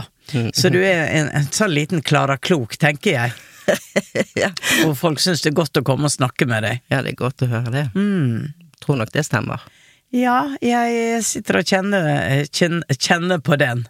Så 0.56 0.70
du 0.72 0.78
er 0.80 1.10
en, 1.12 1.26
en 1.36 1.48
sånn 1.52 1.74
liten 1.74 2.00
Klara 2.00 2.38
Klok, 2.40 2.78
tenker 2.80 3.12
jeg. 3.12 3.34
ja. 4.42 4.48
Og 4.86 4.94
folk 4.96 5.20
syns 5.20 5.42
det 5.44 5.50
er 5.50 5.58
godt 5.58 5.76
å 5.76 5.84
komme 5.84 6.08
og 6.08 6.14
snakke 6.14 6.48
med 6.48 6.64
deg. 6.64 6.80
ja, 6.88 7.02
det 7.04 7.12
er 7.12 7.18
godt 7.18 7.44
å 7.44 7.50
høre 7.50 7.74
det. 7.74 7.84
Tror 8.80 9.00
nok 9.02 9.12
det 9.12 9.26
stemmer. 9.28 9.64
Ja, 10.14 10.54
jeg 10.64 11.20
sitter 11.28 11.58
og 11.60 11.66
kjenner, 11.68 12.06
kjenner, 12.48 12.96
kjenner 12.96 13.42
på 13.44 13.58
den. 13.60 13.82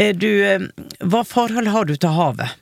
Er 0.00 0.14
du, 0.16 0.28
eh, 0.46 0.62
hva 1.04 1.20
forhold 1.28 1.68
har 1.68 1.84
du 1.84 1.94
til 1.96 2.14
havet? 2.16 2.54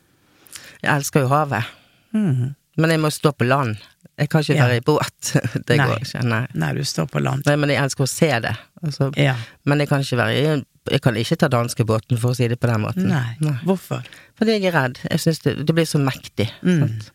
Jeg 0.82 0.90
elsker 0.96 1.22
jo 1.26 1.30
havet. 1.30 1.68
Men 2.12 2.90
jeg 2.94 3.00
må 3.02 3.10
stå 3.14 3.32
på 3.34 3.46
land. 3.46 3.76
Jeg 4.18 4.30
kan 4.32 4.42
ikke 4.42 4.54
Ja. 4.56 4.64
være 4.66 4.76
i 4.80 4.80
båt. 4.82 5.32
Det 5.66 5.76
Nei. 5.78 5.86
går 5.86 6.00
ikke. 6.02 6.22
Nei. 6.26 6.46
Nei, 6.54 6.72
du 6.74 6.82
står 6.82 7.06
på 7.06 7.20
land. 7.22 7.44
Nei, 7.46 7.54
men 7.56 7.70
jeg 7.70 7.78
elsker 7.84 8.02
å 8.02 8.08
se 8.10 8.30
det. 8.42 8.56
Altså, 8.82 9.12
Ja. 9.16 9.36
Men 9.64 9.78
jeg 9.78 9.88
kan 9.88 10.00
ikke 10.02 10.16
være 10.18 10.34
i 10.58 10.64
Jeg 10.90 11.02
kan 11.04 11.14
ikke 11.20 11.36
ta 11.36 11.48
danskebåten, 11.52 12.16
for 12.18 12.30
å 12.32 12.34
si 12.36 12.48
det 12.48 12.58
på 12.58 12.66
den 12.66 12.80
måten. 12.80 13.08
Nei. 13.10 13.36
Hvorfor? 13.62 14.02
Fordi 14.38 14.54
jeg 14.58 14.72
er 14.72 14.72
redd. 14.72 14.98
Jeg 15.10 15.20
syns 15.20 15.38
det, 15.44 15.66
det 15.66 15.74
blir 15.76 15.84
så 15.84 15.98
mektig. 16.00 16.48
Mm. 16.64 16.78
Sant? 16.80 17.10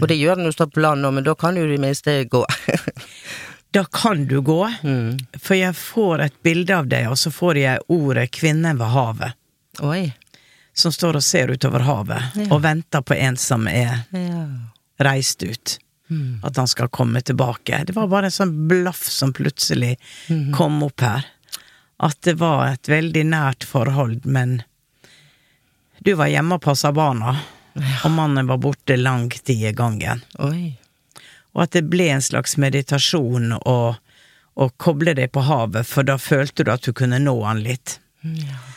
Og 0.00 0.06
det 0.08 0.16
gjør 0.20 0.36
det 0.36 0.44
når 0.44 0.52
du 0.52 0.56
står 0.56 0.70
på 0.70 0.80
land 0.80 1.02
nå, 1.02 1.10
men 1.12 1.24
da 1.26 1.34
kan 1.34 1.56
jo 1.58 1.64
i 1.66 1.72
det 1.74 1.80
minste 1.82 2.14
gå. 2.30 2.44
Da 3.74 3.84
kan 3.84 4.24
du 4.26 4.40
gå, 4.40 4.74
Mm. 4.82 5.18
for 5.38 5.54
jeg 5.56 5.74
får 5.76 6.20
et 6.24 6.42
bilde 6.42 6.70
av 6.76 6.86
deg, 6.88 7.08
og 7.10 7.16
så 7.18 7.30
får 7.30 7.56
jeg 7.60 7.80
ordet 7.88 8.30
'kvinnen 8.30 8.78
ved 8.78 8.88
havet', 8.88 9.32
Oi. 9.82 10.14
som 10.74 10.92
står 10.92 11.16
og 11.16 11.22
ser 11.22 11.48
utover 11.50 11.80
havet, 11.80 12.50
og 12.50 12.62
venter 12.62 13.02
på 13.02 13.14
en 13.16 13.36
som 13.36 13.66
er 13.68 14.04
Ja. 14.12 14.46
reist 15.00 15.42
ut. 15.42 15.78
At 16.44 16.56
han 16.56 16.68
skal 16.68 16.88
komme 16.88 17.20
tilbake. 17.20 17.84
Det 17.84 17.92
var 17.94 18.06
bare 18.06 18.24
en 18.26 18.30
sånn 18.30 18.68
blaff 18.68 19.02
som 19.10 19.32
plutselig 19.32 19.96
kom 20.54 20.82
opp 20.84 21.00
her. 21.00 21.24
At 21.98 22.20
det 22.20 22.36
var 22.38 22.68
et 22.68 22.82
veldig 22.86 23.24
nært 23.26 23.64
forhold, 23.64 24.24
men 24.24 24.62
du 26.04 26.14
var 26.14 26.26
hjemme 26.28 26.52
og 26.54 26.60
passa 26.62 26.92
barna, 26.92 27.36
og 28.04 28.10
mannen 28.10 28.46
var 28.46 28.58
borte 28.58 28.96
lang 28.96 29.28
tid 29.30 29.64
i 29.64 29.72
gangen. 29.72 30.22
Oi. 30.38 30.78
Og 31.56 31.62
at 31.64 31.72
det 31.72 31.86
ble 31.88 32.10
en 32.12 32.24
slags 32.24 32.58
meditasjon 32.60 33.54
å, 33.56 33.78
å 34.54 34.66
koble 34.76 35.16
deg 35.16 35.32
på 35.32 35.44
havet, 35.48 35.88
for 35.88 36.04
da 36.04 36.18
følte 36.20 36.66
du 36.66 36.72
at 36.74 36.84
du 36.84 36.92
kunne 36.96 37.20
nå 37.22 37.38
han 37.46 37.62
litt. 37.64 37.98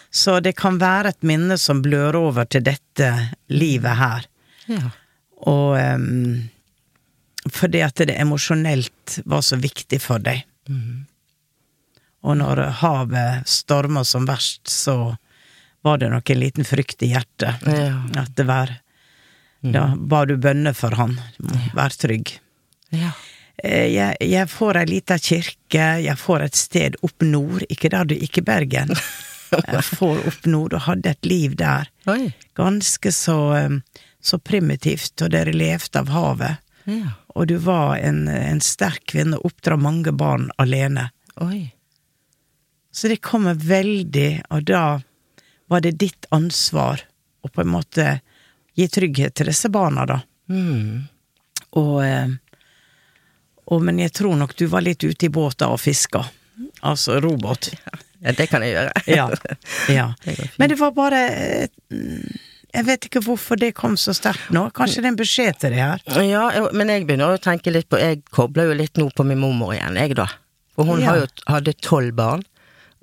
Så 0.09 0.39
det 0.39 0.55
kan 0.57 0.79
være 0.79 1.11
et 1.11 1.27
minne 1.27 1.57
som 1.59 1.83
blør 1.83 2.17
over 2.21 2.47
til 2.47 2.63
dette 2.65 3.09
livet 3.51 3.99
her. 3.99 4.25
Ja. 4.69 4.93
Og 5.49 5.75
um, 5.75 6.49
fordi 7.51 7.83
at 7.83 7.99
det 8.07 8.17
emosjonelt 8.19 9.19
var 9.25 9.43
så 9.45 9.59
viktig 9.59 9.99
for 10.03 10.23
deg. 10.23 10.45
Og 12.23 12.35
når 12.39 12.65
havet 12.81 13.47
storma 13.49 14.03
som 14.07 14.27
verst, 14.27 14.67
så 14.69 15.15
var 15.81 16.01
det 16.01 16.11
nok 16.11 16.29
en 16.29 16.41
liten 16.41 16.67
frykt 16.67 17.03
i 17.03 17.13
hjertet. 17.13 17.63
Ja. 17.67 17.95
At 18.23 18.35
det 18.37 18.47
var 18.49 18.77
Da 19.59 19.89
ba 19.91 20.21
du 20.23 20.37
bønner 20.39 20.71
for 20.71 20.95
han. 20.95 21.17
Vær 21.75 21.91
trygg. 21.91 22.37
Ja. 22.95 23.11
Eh, 23.63 23.87
Jeg, 23.93 24.15
jeg 24.23 24.49
får 24.49 24.77
ei 24.81 24.85
lita 24.89 25.17
kirke, 25.19 25.87
jeg 26.05 26.17
får 26.17 26.45
et 26.45 26.55
sted 26.55 26.95
opp 27.03 27.21
nord, 27.25 27.63
ikke 27.69 27.89
der 27.91 28.05
du 28.05 28.15
ikke 28.15 28.41
Bergen. 28.45 28.95
Jeg 29.49 29.81
får 29.97 30.19
opp 30.29 30.43
nord 30.45 30.75
og 30.77 30.83
hadde 30.85 31.09
et 31.09 31.25
liv 31.25 31.55
der. 31.57 31.87
Oi. 32.05 32.27
Ganske 32.53 33.09
så, 33.11 33.37
eh, 33.57 34.03
så 34.21 34.37
primitivt, 34.37 35.15
og 35.25 35.31
dere 35.33 35.49
levde 35.55 35.97
av 36.03 36.11
havet. 36.13 36.59
Ja. 36.85 37.15
Og 37.33 37.47
du 37.49 37.55
var 37.57 37.95
en, 37.97 38.27
en 38.29 38.61
sterk 38.61 39.07
kvinne 39.09 39.39
og 39.39 39.49
oppdra 39.49 39.73
mange 39.81 40.13
barn 40.13 40.51
alene. 40.61 41.07
Oi. 41.41 41.71
Så 42.93 43.09
det 43.09 43.23
kommer 43.25 43.57
veldig, 43.57 44.43
og 44.53 44.69
da 44.69 44.83
var 45.69 45.81
det 45.81 45.95
ditt 46.01 46.29
ansvar 46.29 47.01
å 47.41 47.49
på 47.49 47.61
en 47.65 47.73
måte 47.73 48.19
gi 48.77 48.85
trygghet 48.85 49.33
til 49.39 49.49
disse 49.49 49.69
barna, 49.73 50.05
da. 50.09 50.19
Mm. 50.53 51.07
Og, 51.73 51.95
eh, 52.05 52.37
og 53.69 53.81
Men 53.85 53.99
jeg 54.01 54.11
tror 54.17 54.35
nok 54.35 54.55
du 54.57 54.65
var 54.67 54.81
litt 54.81 55.03
ute 55.03 55.25
i 55.27 55.29
båta 55.29 55.67
og 55.69 55.79
fiska. 55.79 56.25
Altså 56.83 57.19
robåt. 57.21 57.71
Ja, 58.19 58.33
det 58.35 58.49
kan 58.51 58.59
jeg 58.65 58.73
gjøre. 58.73 58.91
Ja. 59.15 59.25
ja. 59.87 60.07
Det. 60.25 60.49
Men 60.59 60.69
det 60.73 60.75
var 60.81 60.91
bare 60.91 61.19
eh, 61.31 61.67
Jeg 62.73 62.83
vet 62.85 63.05
ikke 63.07 63.21
hvorfor 63.23 63.55
det 63.55 63.69
kom 63.77 63.95
så 63.95 64.11
sterkt 64.13 64.49
nå. 64.51 64.65
Kanskje 64.75 64.99
det 64.99 65.07
er 65.07 65.13
en 65.13 65.19
beskjed 65.21 65.59
til 65.61 65.71
det 65.71 65.79
her? 65.79 66.03
Ja, 66.27 66.43
men 66.75 66.91
jeg 66.91 67.05
begynner 67.07 67.37
å 67.37 67.39
tenke 67.39 67.71
litt 67.71 67.87
på 67.89 67.97
Jeg 68.01 68.19
kobler 68.35 68.67
jo 68.73 68.75
litt 68.81 68.99
nå 68.99 69.07
på 69.15 69.23
min 69.23 69.39
mormor 69.39 69.71
igjen, 69.77 69.95
jeg, 69.95 70.17
da. 70.19 70.27
For 70.75 70.83
hun 70.91 70.99
Ja. 70.99 71.13
har 71.13 71.21
jo, 71.21 71.29
hadde 71.47 71.73
tolv 71.79 72.11
barn, 72.19 72.43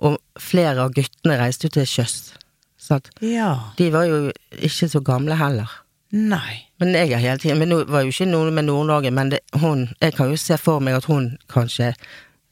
og 0.05 0.19
flere 0.39 0.85
av 0.85 0.93
guttene 0.93 1.39
reiste 1.41 1.71
jo 1.71 1.79
til 1.79 1.89
sjøs. 1.89 2.35
Så 2.77 3.01
Ja. 3.25 3.73
de 3.81 3.89
var 3.91 4.05
jo 4.05 4.21
ikke 4.53 4.91
så 4.93 5.01
gamle 5.01 5.35
heller. 5.41 5.71
Nei. 6.17 6.63
Men 6.81 6.95
jeg 6.97 7.11
har 7.13 7.21
hele 7.21 7.41
tiden 7.43 7.59
Men 7.61 7.73
det 7.73 7.79
var 7.93 8.05
jo 8.07 8.13
ikke 8.13 8.27
noe 8.31 8.51
med 8.55 8.65
Nord-Norge, 8.69 9.11
men 9.13 9.31
det, 9.35 9.41
hun 9.61 9.87
Jeg 10.01 10.15
kan 10.17 10.31
jo 10.33 10.37
se 10.41 10.57
for 10.61 10.81
meg 10.85 10.97
at 10.99 11.09
hun 11.11 11.33
kanskje 11.53 11.91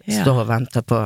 Ja. 0.04 0.18
står 0.22 0.42
og 0.42 0.48
venter 0.50 0.82
på 0.84 0.98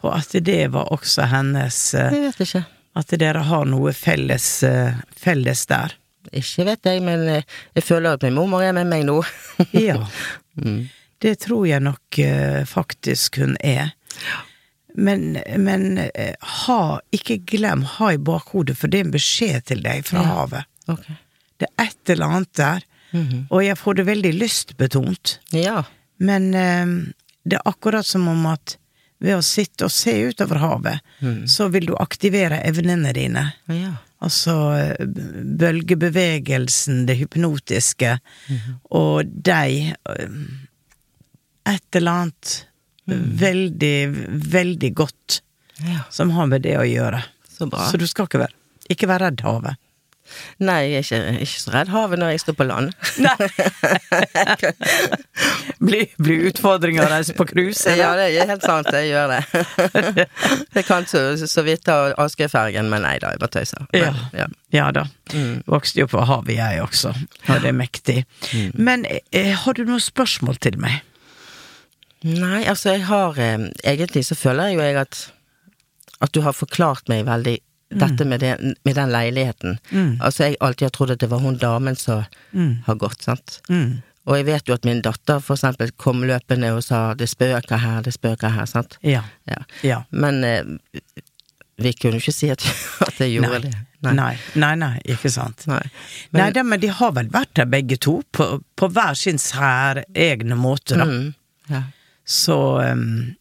På 0.00 0.12
at 0.16 0.32
det 0.46 0.70
var 0.72 0.88
også 0.94 1.26
hennes 1.32 1.80
eh, 1.98 2.12
Jeg 2.14 2.22
vet 2.30 2.40
ikke. 2.46 2.62
At 2.96 3.12
dere 3.20 3.42
har 3.48 3.64
noe 3.68 3.92
felles, 3.96 4.46
eh, 4.68 4.94
felles 5.16 5.66
der. 5.70 5.94
Ikke 6.32 6.64
vet 6.68 6.84
jeg, 6.88 7.02
men 7.04 7.22
eh, 7.28 7.42
jeg 7.76 7.84
føler 7.86 8.16
at 8.18 8.22
min 8.26 8.34
mormor 8.36 8.62
er 8.64 8.72
med 8.76 8.88
meg 8.90 9.04
nå. 9.08 9.18
Ja. 9.72 9.98
Mm. 10.60 10.88
Det 11.22 11.36
tror 11.44 11.66
jeg 11.68 11.80
nok 11.84 12.18
faktisk 12.66 13.38
hun 13.38 13.54
er. 13.62 13.92
Men, 14.94 15.38
men 15.62 16.00
ha, 16.66 16.80
ikke 17.14 17.38
glem, 17.48 17.84
ha 17.96 18.10
i 18.12 18.18
bakhodet, 18.20 18.74
for 18.76 18.90
det 18.92 18.98
er 19.00 19.06
en 19.06 19.14
beskjed 19.14 19.68
til 19.70 19.80
deg 19.86 20.02
fra 20.08 20.20
Ja. 20.24 20.32
havet. 20.34 20.66
Ok. 20.92 21.06
Det 21.62 21.68
er 21.78 21.88
et 21.90 22.12
eller 22.16 22.26
annet 22.36 22.52
der, 22.58 22.88
Mhm. 23.12 23.42
og 23.52 23.60
jeg 23.62 23.76
får 23.76 23.94
det 23.98 24.04
veldig 24.08 24.30
lystbetont. 24.40 25.34
Ja. 25.52 25.82
Men 26.18 26.46
eh, 26.56 26.86
det 27.44 27.58
er 27.58 27.66
akkurat 27.68 28.06
som 28.08 28.24
om 28.30 28.46
at 28.48 28.78
ved 29.22 29.36
å 29.36 29.42
sitte 29.44 29.84
og 29.86 29.92
se 29.94 30.14
utover 30.32 30.58
havet, 30.58 31.00
så 31.46 31.68
vil 31.70 31.84
du 31.86 31.92
aktivere 32.00 32.56
evnene 32.66 33.12
dine. 33.14 33.44
Ja. 33.70 33.92
Altså 34.22 34.54
bølgebevegelsen, 35.72 37.04
det 37.06 37.16
hypnotiske, 37.20 38.16
og 38.90 39.30
deg 39.46 39.92
eh, 39.94 40.36
Et 41.72 41.94
eller 42.00 42.10
annet 42.24 42.52
veldig, 43.06 43.94
veldig 44.50 44.88
godt 44.98 45.36
ja. 45.86 46.00
som 46.10 46.32
har 46.34 46.48
med 46.50 46.64
det 46.64 46.72
å 46.80 46.82
gjøre. 46.86 47.20
Så 47.46 47.68
bra. 47.70 47.84
Så 47.86 48.00
du 48.02 48.06
skal 48.10 48.26
ikke 48.26 48.40
være, 48.42 48.56
ikke 48.90 49.06
være 49.10 49.28
redd 49.28 49.44
havet. 49.46 49.78
Nei, 50.62 50.80
jeg 50.92 51.02
er 51.02 51.06
ikke, 51.06 51.20
ikke 51.46 51.60
så 51.62 51.72
redd 51.74 51.90
havet 51.92 52.18
når 52.22 52.28
jeg 52.34 52.42
står 52.44 52.56
på 52.58 52.66
land. 52.68 52.88
Blir 55.82 56.06
bli 56.22 56.36
utfordring 56.48 56.96
å 57.02 57.06
reise 57.10 57.34
på 57.36 57.44
cruise? 57.48 57.90
Ja, 57.98 58.12
det 58.18 58.26
er 58.36 58.46
helt 58.52 58.64
sant, 58.66 58.88
jeg 58.94 59.06
gjør 59.12 59.26
det. 59.34 59.42
Jeg 60.76 60.84
kan 60.88 61.02
så, 61.08 61.20
så 61.48 61.62
vidt 61.66 61.82
ta 61.86 61.96
Askøyfergen, 62.22 62.86
men 62.90 63.02
nei 63.04 63.16
da, 63.22 63.26
jeg 63.34 63.40
bare 63.42 63.54
tøyser. 63.58 63.80
Men, 63.92 64.02
Ja. 64.02 64.12
ja. 64.42 64.46
Ja 64.72 64.86
da. 64.94 65.02
Vokste 65.68 66.00
jo 66.02 66.06
på 66.08 66.22
havet, 66.28 66.54
jeg 66.56 66.80
også. 66.82 67.10
Og 67.48 67.56
det 67.62 67.68
er 67.72 67.76
mektig. 67.76 68.18
Men 68.74 69.04
eh, 69.08 69.52
har 69.64 69.72
du 69.76 69.82
noen 69.84 70.00
spørsmål 70.00 70.56
til 70.64 70.78
meg? 70.80 70.94
Nei, 72.24 72.62
altså 72.70 72.90
jeg 72.94 73.02
har 73.08 73.38
eh, 73.42 73.58
Egentlig 73.84 74.22
så 74.28 74.34
føler 74.38 74.64
jeg 74.70 74.76
jo 74.78 74.82
jeg 74.86 74.96
at 75.00 75.16
At 76.22 76.30
du 76.36 76.40
har 76.46 76.54
forklart 76.54 77.08
meg 77.10 77.24
veldig 77.26 77.56
dette 78.00 78.24
med, 78.28 78.40
det, 78.40 78.54
med 78.84 78.94
den 78.96 79.12
leiligheten. 79.12 79.78
Altså 80.20 80.48
jeg 80.48 80.56
alltid 80.60 80.86
har 80.86 80.94
trodd 80.96 81.14
at 81.14 81.20
det 81.20 81.30
var 81.32 81.42
hun 81.44 81.58
damen 81.60 81.98
som 81.98 82.24
har 82.86 82.98
gått, 83.00 83.22
sant. 83.22 83.60
Mm. 83.68 84.00
Og 84.28 84.38
jeg 84.38 84.46
vet 84.46 84.68
jo 84.70 84.76
at 84.76 84.86
min 84.86 85.02
datter 85.02 85.42
for 85.42 85.58
eksempel 85.58 85.90
kom 85.98 86.22
løpende 86.26 86.70
og 86.76 86.84
sa 86.86 87.14
'det 87.14 87.28
spøker 87.30 87.82
her, 87.82 88.02
det 88.02 88.14
spøker 88.14 88.54
her', 88.54 88.66
sant. 88.70 88.98
Ja. 89.02 89.24
Ja. 89.50 89.64
ja. 89.82 90.02
Men 90.10 90.44
eh, 90.44 90.62
vi 91.82 91.92
kunne 91.92 92.18
jo 92.18 92.22
ikke 92.22 92.34
si 92.34 92.50
at, 92.54 92.62
at 93.08 93.18
jeg 93.18 93.38
gjorde 93.38 93.58
Nei. 93.58 93.60
det. 93.66 93.74
Nei. 94.02 94.36
nei, 94.54 94.74
nei, 94.78 94.94
ikke 95.14 95.30
sant. 95.30 95.66
Nei. 95.70 95.82
Nei 96.34 96.50
det, 96.54 96.64
men 96.66 96.80
de 96.82 96.90
har 96.90 97.12
vel 97.14 97.30
vært 97.34 97.54
der 97.58 97.68
begge 97.70 97.98
to, 98.02 98.20
på, 98.34 98.62
på 98.78 98.88
hver 98.90 99.14
sin 99.18 99.38
særegne 99.38 100.58
måte, 100.58 100.98
da. 100.98 101.06
Mm, 101.06 101.34
ja. 101.70 101.82
Så, 102.26 102.56
um, 102.82 103.34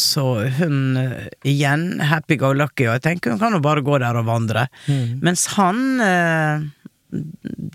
så 0.00 0.24
hun 0.58 0.96
uh, 0.96 1.26
igjen, 1.46 2.00
happy 2.00 2.38
go 2.40 2.52
lucky, 2.56 2.86
og 2.88 2.98
jeg 2.98 3.04
tenker 3.08 3.34
hun 3.34 3.42
kan 3.42 3.56
jo 3.56 3.62
bare 3.64 3.84
gå 3.84 3.98
der 4.02 4.18
og 4.20 4.26
vandre. 4.28 4.66
Mm. 4.86 5.20
Mens 5.24 5.46
han 5.56 5.84
uh, 6.00 6.64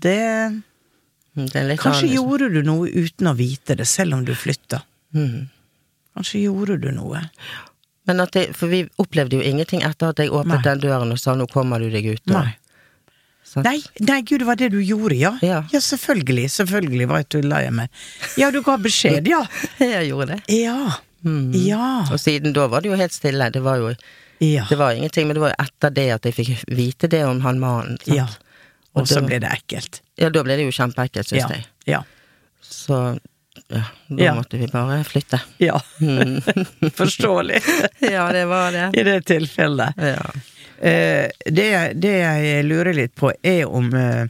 Det 0.04 0.20
Det 1.34 1.78
Kanskje 1.80 2.12
gjorde 2.14 2.50
du 2.52 2.62
noe 2.66 2.90
uten 2.90 3.30
å 3.30 3.36
vite 3.38 3.78
det, 3.78 3.88
selv 3.88 4.18
om 4.18 4.24
du 4.26 4.34
flytta. 4.36 4.82
Mm. 5.16 5.48
Kanskje 6.16 6.44
gjorde 6.44 6.80
du 6.82 6.90
noe. 6.94 7.22
Men 8.08 8.24
at 8.24 8.34
det, 8.34 8.50
For 8.58 8.72
vi 8.72 8.82
opplevde 9.00 9.38
jo 9.38 9.44
ingenting 9.46 9.84
etter 9.86 10.10
at 10.10 10.22
jeg 10.22 10.32
åpnet 10.34 10.58
Nei. 10.58 10.66
den 10.66 10.82
døren 10.82 11.14
og 11.14 11.20
sa 11.20 11.36
'nå 11.36 11.46
kommer 11.52 11.78
du 11.78 11.90
deg 11.90 12.10
ut'. 12.10 12.26
Nei. 12.32 12.56
Nei, 13.58 13.80
nei, 13.98 14.20
gud, 14.22 14.38
det 14.40 14.46
var 14.46 14.58
det 14.58 14.68
du 14.70 14.78
gjorde, 14.78 15.16
ja? 15.18 15.32
Ja. 15.42 15.62
selvfølgelig. 15.66 16.50
Selvfølgelig 16.54 17.08
var 17.10 17.22
jeg 17.22 17.28
tulla 17.34 17.62
jeg 17.64 17.72
med. 17.74 17.88
Ja, 18.38 18.50
du 18.54 18.60
ga 18.62 18.76
beskjed, 18.78 19.26
ja. 19.26 19.40
Jeg 19.80 20.06
gjorde 20.12 20.36
det. 20.36 20.40
Ja. 20.54 21.00
Ja. 21.22 22.06
Og 22.12 22.18
siden 22.20 22.52
da 22.56 22.66
var 22.68 22.80
det 22.80 22.90
jo 22.92 22.96
helt 22.96 23.12
stille. 23.12 23.50
Det 23.52 23.62
var 23.62 23.76
jo 23.82 23.94
Ja. 24.40 24.64
det 24.68 24.78
var 24.78 24.92
ingenting, 24.96 25.26
men 25.28 25.34
det 25.36 25.40
var 25.42 25.50
jo 25.52 25.64
etter 25.64 25.90
det 25.90 26.06
at 26.14 26.24
jeg 26.24 26.34
fikk 26.34 26.64
vite 26.68 27.08
det 27.08 27.24
om 27.28 27.40
han 27.44 27.58
mannen. 27.60 27.98
ja. 28.06 28.26
Og 28.94 29.06
så 29.06 29.20
ble 29.24 29.38
det 29.38 29.46
ekkelt. 29.52 30.00
Ja, 30.18 30.30
da 30.30 30.42
ble 30.42 30.56
det 30.56 30.64
jo 30.64 30.72
kjempeekkelt, 30.74 31.28
syns 31.28 31.44
Ja. 31.44 31.48
jeg. 31.54 31.66
Ja. 31.86 32.00
Så 32.62 33.18
ja, 33.70 33.82
da 34.08 34.24
Ja. 34.24 34.34
måtte 34.34 34.58
vi 34.58 34.66
bare 34.66 35.04
flytte. 35.04 35.40
Ja. 35.58 35.80
Forståelig. 36.94 37.62
Ja, 38.00 38.32
det 38.32 38.44
var 38.46 38.72
det. 38.72 38.90
I 38.98 39.02
det 39.02 39.20
tilfellet. 39.26 39.94
Ja. 39.96 40.30
Eh, 40.80 41.28
det, 41.44 41.66
det 42.00 42.12
jeg 42.22 42.64
lurer 42.64 42.94
litt 42.96 43.12
på, 43.20 43.28
er 43.44 43.66
om 43.68 43.90
eh, 43.94 44.24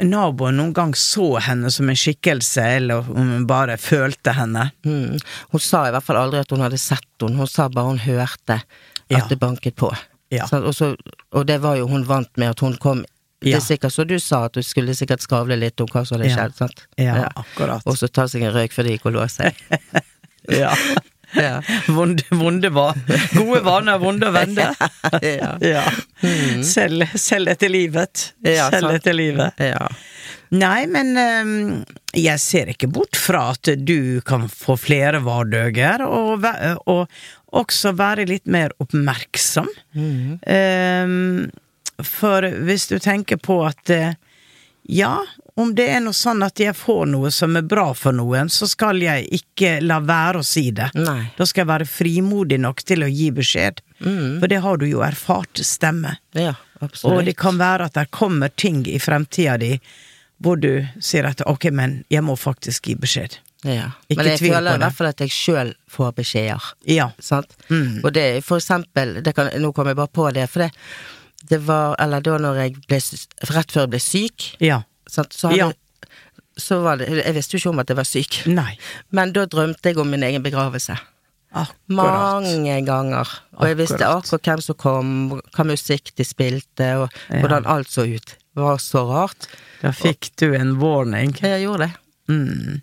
naboen 0.00 0.56
noen 0.56 0.72
gang 0.76 0.94
så 0.96 1.34
henne 1.44 1.68
som 1.70 1.90
en 1.92 1.98
skikkelse, 1.98 2.62
eller 2.78 3.04
om 3.12 3.34
hun 3.34 3.46
bare 3.50 3.76
følte 3.76 4.32
henne. 4.38 4.70
Mm. 4.86 5.18
Hun 5.52 5.60
sa 5.60 5.82
i 5.88 5.92
hvert 5.92 6.06
fall 6.06 6.16
aldri 6.22 6.40
at 6.40 6.50
hun 6.56 6.64
hadde 6.64 6.80
sett 6.80 7.04
henne, 7.20 7.36
hun 7.36 7.50
sa 7.50 7.68
bare 7.68 7.92
hun 7.92 8.00
hørte 8.06 8.60
at 8.62 8.66
Ja. 9.12 9.26
det 9.28 9.38
banket 9.42 9.76
på. 9.76 9.90
Ja. 10.32 10.46
Så, 10.46 10.62
og, 10.64 10.72
så, 10.74 10.94
og 11.34 11.46
det 11.46 11.58
var 11.60 11.76
jo 11.76 11.88
hun 11.90 12.04
vant 12.08 12.30
med, 12.38 12.50
at 12.54 12.60
hun 12.64 12.76
kom 12.80 13.04
Det 13.42 13.54
er 13.56 13.60
sikkert 13.64 13.92
så 13.94 14.04
du 14.04 14.18
sa, 14.20 14.44
at 14.46 14.52
du 14.54 14.60
skulle 14.62 14.92
sikkert 14.94 15.22
skravle 15.24 15.56
litt 15.56 15.80
om 15.80 15.88
hva 15.88 16.02
som 16.06 16.18
hadde 16.18 16.28
Ja. 16.28 16.36
skjedd, 16.36 16.56
sant? 16.58 16.82
Ja, 17.00 17.28
akkurat. 17.40 17.82
Og 17.88 17.96
så 17.96 18.06
ta 18.12 18.26
seg 18.28 18.42
en 18.44 18.52
røyk 18.52 18.72
før 18.76 18.84
de 18.84 18.92
gikk 18.98 19.06
og 19.08 19.16
lå 19.16 19.28
seg. 19.32 19.56
Ja. 20.50 20.70
Ja. 21.34 21.60
Vonde, 21.88 22.24
vonde 22.30 22.70
va 22.74 22.90
Gode 23.34 23.60
vaner, 23.66 23.98
vonde 24.02 24.30
å 24.30 24.34
vende. 24.34 24.70
ja. 25.22 25.52
Ja. 25.62 25.84
Selv, 26.66 27.06
selv 27.14 27.52
etter 27.52 27.72
livet. 27.72 28.32
Ja, 28.44 28.70
selv 28.72 28.88
sant. 28.90 29.00
etter 29.00 29.16
livet. 29.16 29.62
ja. 29.72 29.88
Nei, 30.50 30.82
men 30.90 31.14
ehm, 31.14 31.58
jeg 32.18 32.42
ser 32.42 32.70
ikke 32.72 32.88
bort 32.90 33.14
fra 33.18 33.52
at 33.52 33.70
du 33.86 34.18
kan 34.26 34.48
få 34.50 34.74
flere 34.80 35.20
vardøger, 35.22 36.02
og, 36.02 36.46
og 36.90 37.06
også 37.54 37.92
være 37.98 38.26
litt 38.30 38.50
mer 38.50 38.74
oppmerksom. 38.82 39.70
Ehm, 39.94 41.46
for 42.02 42.46
hvis 42.66 42.88
du 42.90 42.98
tenker 43.02 43.38
på 43.38 43.60
at 43.68 43.94
eh, 43.94 44.18
ja, 44.90 45.20
om 45.60 45.74
det 45.76 45.86
er 45.94 46.00
noe 46.04 46.16
sånn 46.16 46.42
at 46.46 46.60
jeg 46.60 46.74
får 46.76 47.06
noe 47.10 47.30
som 47.34 47.56
er 47.58 47.66
bra 47.68 47.90
for 47.96 48.16
noen, 48.16 48.50
så 48.52 48.68
skal 48.70 49.00
jeg 49.02 49.26
ikke 49.40 49.76
la 49.84 50.00
være 50.04 50.42
å 50.42 50.46
si 50.46 50.68
det. 50.74 50.90
Nei. 50.98 51.30
Da 51.36 51.46
skal 51.46 51.64
jeg 51.64 51.70
være 51.72 51.88
frimodig 51.90 52.60
nok 52.62 52.82
til 52.86 53.04
å 53.06 53.10
gi 53.10 53.30
beskjed. 53.36 53.82
For 54.00 54.48
det 54.48 54.62
har 54.64 54.80
du 54.80 54.86
jo 54.88 55.02
erfart 55.04 55.60
stemme. 55.66 56.16
Ja, 56.32 56.54
absolutt. 56.80 57.12
Og 57.12 57.28
det 57.28 57.36
kan 57.40 57.60
være 57.60 57.90
at 57.90 57.98
det 57.98 58.08
kommer 58.16 58.48
ting 58.48 58.86
i 58.88 58.98
fremtida 59.02 59.58
di 59.60 59.74
hvor 60.40 60.56
du 60.56 60.86
sier 61.04 61.28
at 61.28 61.42
ok, 61.44 61.68
men 61.76 61.98
jeg 62.08 62.24
må 62.24 62.32
faktisk 62.40 62.88
gi 62.88 62.96
beskjed. 62.96 63.36
Ja. 63.68 63.90
Ikke 64.08 64.22
Men 64.22 64.30
jeg 64.32 64.40
føler 64.40 64.78
i 64.78 64.80
hvert 64.80 64.96
fall 64.96 65.10
at 65.10 65.20
jeg 65.20 65.32
sjøl 65.34 65.72
får 65.92 66.14
beskjeder. 66.16 66.68
Ja. 66.88 67.10
Sant? 67.20 67.52
Mm. 67.68 68.00
Og 68.00 68.12
det 68.16 68.22
er 68.36 68.44
for 68.44 68.60
eksempel 68.60 69.18
det 69.20 69.34
kan, 69.36 69.50
Nå 69.60 69.74
kom 69.76 69.90
jeg 69.90 69.98
bare 69.98 70.12
på 70.16 70.30
det, 70.32 70.46
for 70.48 70.64
det, 70.64 70.70
det 71.50 71.60
var 71.66 71.98
Eller 72.00 72.24
da 72.24 72.38
når 72.40 72.62
jeg 72.62 72.78
ble 72.88 73.00
Rett 73.50 73.74
før 73.74 73.84
jeg 73.84 73.92
ble 73.92 74.00
syk, 74.00 74.48
Ja. 74.64 74.80
Sant, 75.10 75.32
så, 75.36 75.50
hadde, 75.50 75.58
Ja. 75.58 75.70
så 76.60 76.80
var 76.84 76.96
det 77.00 77.08
Jeg 77.10 77.34
visste 77.34 77.56
jo 77.56 77.58
ikke 77.62 77.70
om 77.74 77.78
at 77.82 77.88
jeg 77.92 77.96
var 78.00 78.08
syk. 78.08 78.40
Nei. 78.46 78.76
Men 79.12 79.32
da 79.36 79.46
drømte 79.46 79.90
jeg 79.92 79.98
om 79.98 80.10
min 80.10 80.22
egen 80.26 80.42
begravelse. 80.42 80.98
Akkurat. 81.50 81.74
Mange 81.90 82.76
ganger. 82.86 83.26
Og 83.58 83.66
jeg 83.66 83.76
visste 83.80 84.06
Akkurat. 84.06 84.44
hvem 84.46 84.60
som 84.62 84.74
kom, 84.78 85.40
hva 85.56 85.64
musikk 85.66 86.12
de 86.16 86.22
spilte, 86.24 86.90
og 87.02 87.10
Ja. 87.28 87.40
hvordan 87.42 87.66
alt 87.66 87.88
så 87.90 88.04
ut. 88.06 88.36
Det 88.54 88.62
var 88.62 88.78
så 88.78 89.02
rart. 89.08 89.48
Da 89.82 89.90
fikk 89.90 90.30
du 90.36 90.52
en 90.54 90.76
warning. 90.78 91.32
Jeg 91.40 91.64
gjorde 91.66 91.88
det. 91.88 91.96
Mm. 92.28 92.82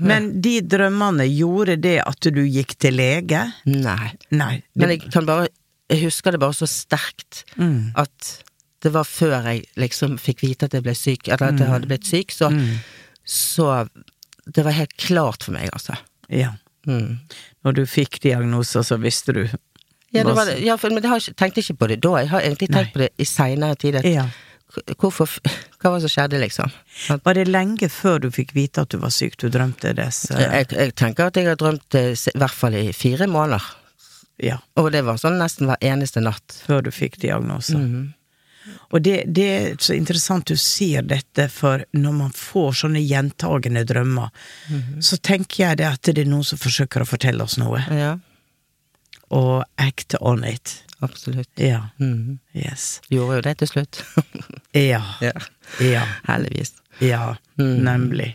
Men 0.00 0.40
de 0.40 0.60
drømmene, 0.60 1.24
gjorde 1.26 1.80
det 1.80 1.98
at 2.06 2.20
du 2.20 2.42
gikk 2.46 2.76
til 2.78 2.92
lege? 2.94 3.52
Nei. 3.66 4.12
Nei. 4.30 4.62
Men 4.76 4.90
jeg 4.90 5.10
kan 5.10 5.26
bare 5.26 5.48
Jeg 5.88 6.02
husker 6.02 6.32
det 6.32 6.40
bare 6.40 6.52
så 6.52 6.66
sterkt 6.66 7.44
Mm. 7.56 7.92
at 7.94 8.42
det 8.82 8.92
var 8.92 9.04
før 9.08 9.42
jeg 9.48 9.64
liksom 9.76 10.18
fikk 10.20 10.42
vite 10.44 10.66
at 10.68 10.72
jeg 10.76 10.82
ble 10.84 10.94
syk, 10.94 11.28
eller 11.28 11.48
at 11.54 11.60
jeg 11.62 11.68
hadde 11.68 11.88
blitt 11.90 12.06
syk, 12.06 12.30
så, 12.34 12.50
Mm. 12.50 12.76
så 13.24 13.88
Det 14.46 14.62
var 14.64 14.70
helt 14.72 14.96
klart 14.96 15.42
for 15.42 15.52
meg, 15.52 15.68
altså. 15.72 15.96
Ja. 16.30 16.52
Mm. 16.86 17.18
Når 17.64 17.72
du 17.74 17.86
fikk 17.86 18.20
diagnoser, 18.22 18.82
så 18.86 18.96
visste 19.02 19.32
du 19.34 19.40
Ja, 20.12 20.22
det 20.22 20.34
var, 20.36 20.46
ja, 20.62 20.76
for, 20.76 20.90
men 20.90 21.02
jeg 21.02 21.34
tenkte 21.34 21.58
ikke 21.60 21.74
på 21.80 21.88
det 21.88 22.00
da. 22.00 22.12
Jeg 22.22 22.28
har 22.30 22.40
egentlig 22.40 22.68
Nei. 22.70 22.78
tenkt 22.84 22.92
på 22.94 22.98
det 23.02 23.08
i 23.18 23.24
seinere 23.24 23.74
tid. 23.76 23.96
At, 23.96 24.04
Ja. 24.04 24.28
Hvorfor 24.98 25.26
Hva 25.80 25.90
var 25.90 25.98
det 26.00 26.08
som 26.10 26.14
skjedde, 26.14 26.40
liksom? 26.40 26.70
At, 27.10 27.24
Var 27.24 27.34
det 27.34 27.48
lenge 27.48 27.88
før 27.90 28.18
du 28.20 28.30
fikk 28.30 28.52
vite 28.54 28.82
at 28.82 28.88
du 28.90 28.98
var 28.98 29.10
syk 29.10 29.36
du 29.38 29.48
drømte 29.48 29.92
disse 29.94 30.34
jeg, 30.34 30.66
jeg 30.70 30.94
tenker 30.94 31.26
at 31.26 31.36
jeg 31.36 31.46
har 31.46 31.56
drømt 31.56 31.88
det 31.90 32.04
i 32.34 32.38
hvert 32.38 32.50
fall 32.54 32.74
i 32.74 32.92
fire 32.92 33.26
måneder. 33.26 33.62
Ja. 34.42 34.58
Og 34.76 34.92
det 34.92 35.04
var 35.06 35.16
sånn 35.16 35.38
nesten 35.40 35.66
hver 35.66 35.78
eneste 35.80 36.20
natt. 36.22 36.62
Før 36.66 36.82
du 36.82 36.90
fikk 36.90 37.18
diagnosen. 37.22 37.80
Mhm. 37.82 38.12
Og 38.92 39.02
det, 39.02 39.24
det 39.34 39.46
er 39.56 39.74
så 39.82 39.94
interessant 39.96 40.46
du 40.46 40.56
sier 40.56 41.02
dette, 41.02 41.48
for 41.50 41.84
når 41.92 42.12
man 42.12 42.30
får 42.34 42.72
sånne 42.82 43.02
gjentagende 43.06 43.84
drømmer, 43.86 44.30
Mhm. 44.70 45.02
så 45.02 45.16
tenker 45.18 45.64
jeg 45.68 45.76
det 45.78 45.86
at 45.86 46.02
det 46.02 46.18
er 46.24 46.30
noen 46.30 46.44
som 46.44 46.58
forsøker 46.58 47.02
å 47.02 47.06
fortelle 47.08 47.42
oss 47.42 47.56
noe, 47.58 47.82
Ja, 47.90 48.18
og 49.30 49.64
act 49.78 50.14
on 50.20 50.44
it. 50.44 50.82
absolutt. 51.02 51.48
Ja. 51.56 51.88
Mhm. 51.98 52.38
Yes. 52.54 53.00
Gjorde 53.10 53.34
jo 53.36 53.40
det 53.42 53.58
til 53.58 53.68
slutt. 53.68 54.02
Ja. 54.76 55.02
ja. 55.20 55.32
Ja. 55.80 56.02
Heldigvis. 56.28 56.72
Ja. 57.00 57.36
Mm. 57.58 57.78
Nemlig. 57.84 58.34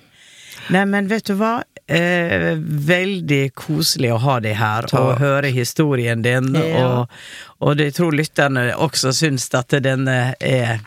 Nei, 0.69 0.85
men 0.85 1.07
vet 1.07 1.25
du 1.25 1.35
hva? 1.35 1.63
Eh, 1.91 2.55
veldig 2.87 3.51
koselig 3.59 4.13
å 4.15 4.19
ha 4.23 4.37
deg 4.43 4.55
her 4.55 4.85
og 4.95 5.17
høre 5.19 5.49
historien 5.51 6.21
din. 6.23 6.53
Ja. 6.55 6.85
Og, 6.85 7.15
og 7.59 7.81
jeg 7.83 7.95
tror 7.97 8.15
lytterne 8.15 8.69
også 8.79 9.11
syns 9.15 9.49
at 9.57 9.75
denne 9.83 10.19
er, 10.39 10.79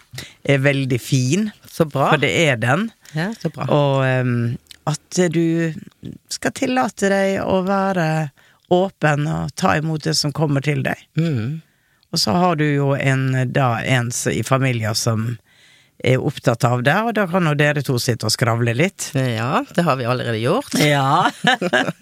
er 0.48 0.62
veldig 0.64 1.00
fin, 1.02 1.50
Så 1.68 1.84
bra. 1.84 2.08
for 2.14 2.22
det 2.22 2.32
er 2.46 2.56
den. 2.62 2.88
Ja, 3.12 3.28
så 3.36 3.52
bra. 3.52 3.68
Og 3.68 4.00
eh, 4.06 4.32
at 4.88 5.20
du 5.32 5.74
skal 6.32 6.56
tillate 6.56 7.12
deg 7.12 7.38
å 7.44 7.60
være 7.68 8.08
åpen 8.72 9.28
og 9.28 9.52
ta 9.60 9.76
imot 9.76 10.04
det 10.08 10.16
som 10.16 10.32
kommer 10.32 10.64
til 10.64 10.82
deg. 10.84 11.00
Mm. 11.20 11.60
Og 12.14 12.20
så 12.20 12.32
har 12.38 12.56
du 12.56 12.64
jo 12.64 12.92
en, 12.96 13.32
da, 13.52 13.80
en 13.82 14.10
i 14.32 14.42
familien 14.46 14.94
som 14.96 15.34
er 16.04 16.20
opptatt 16.20 16.64
av 16.68 16.82
det, 16.84 16.94
og 17.08 17.14
da 17.16 17.24
kan 17.30 17.46
jo 17.48 17.54
dere 17.58 17.82
to 17.86 17.96
sitte 18.02 18.26
og 18.28 18.32
skravle 18.34 18.74
litt. 18.76 19.10
Ja, 19.16 19.62
det 19.74 19.84
har 19.86 19.96
vi 20.00 20.04
allerede 20.10 20.38
gjort. 20.42 20.74
Ja. 20.80 21.30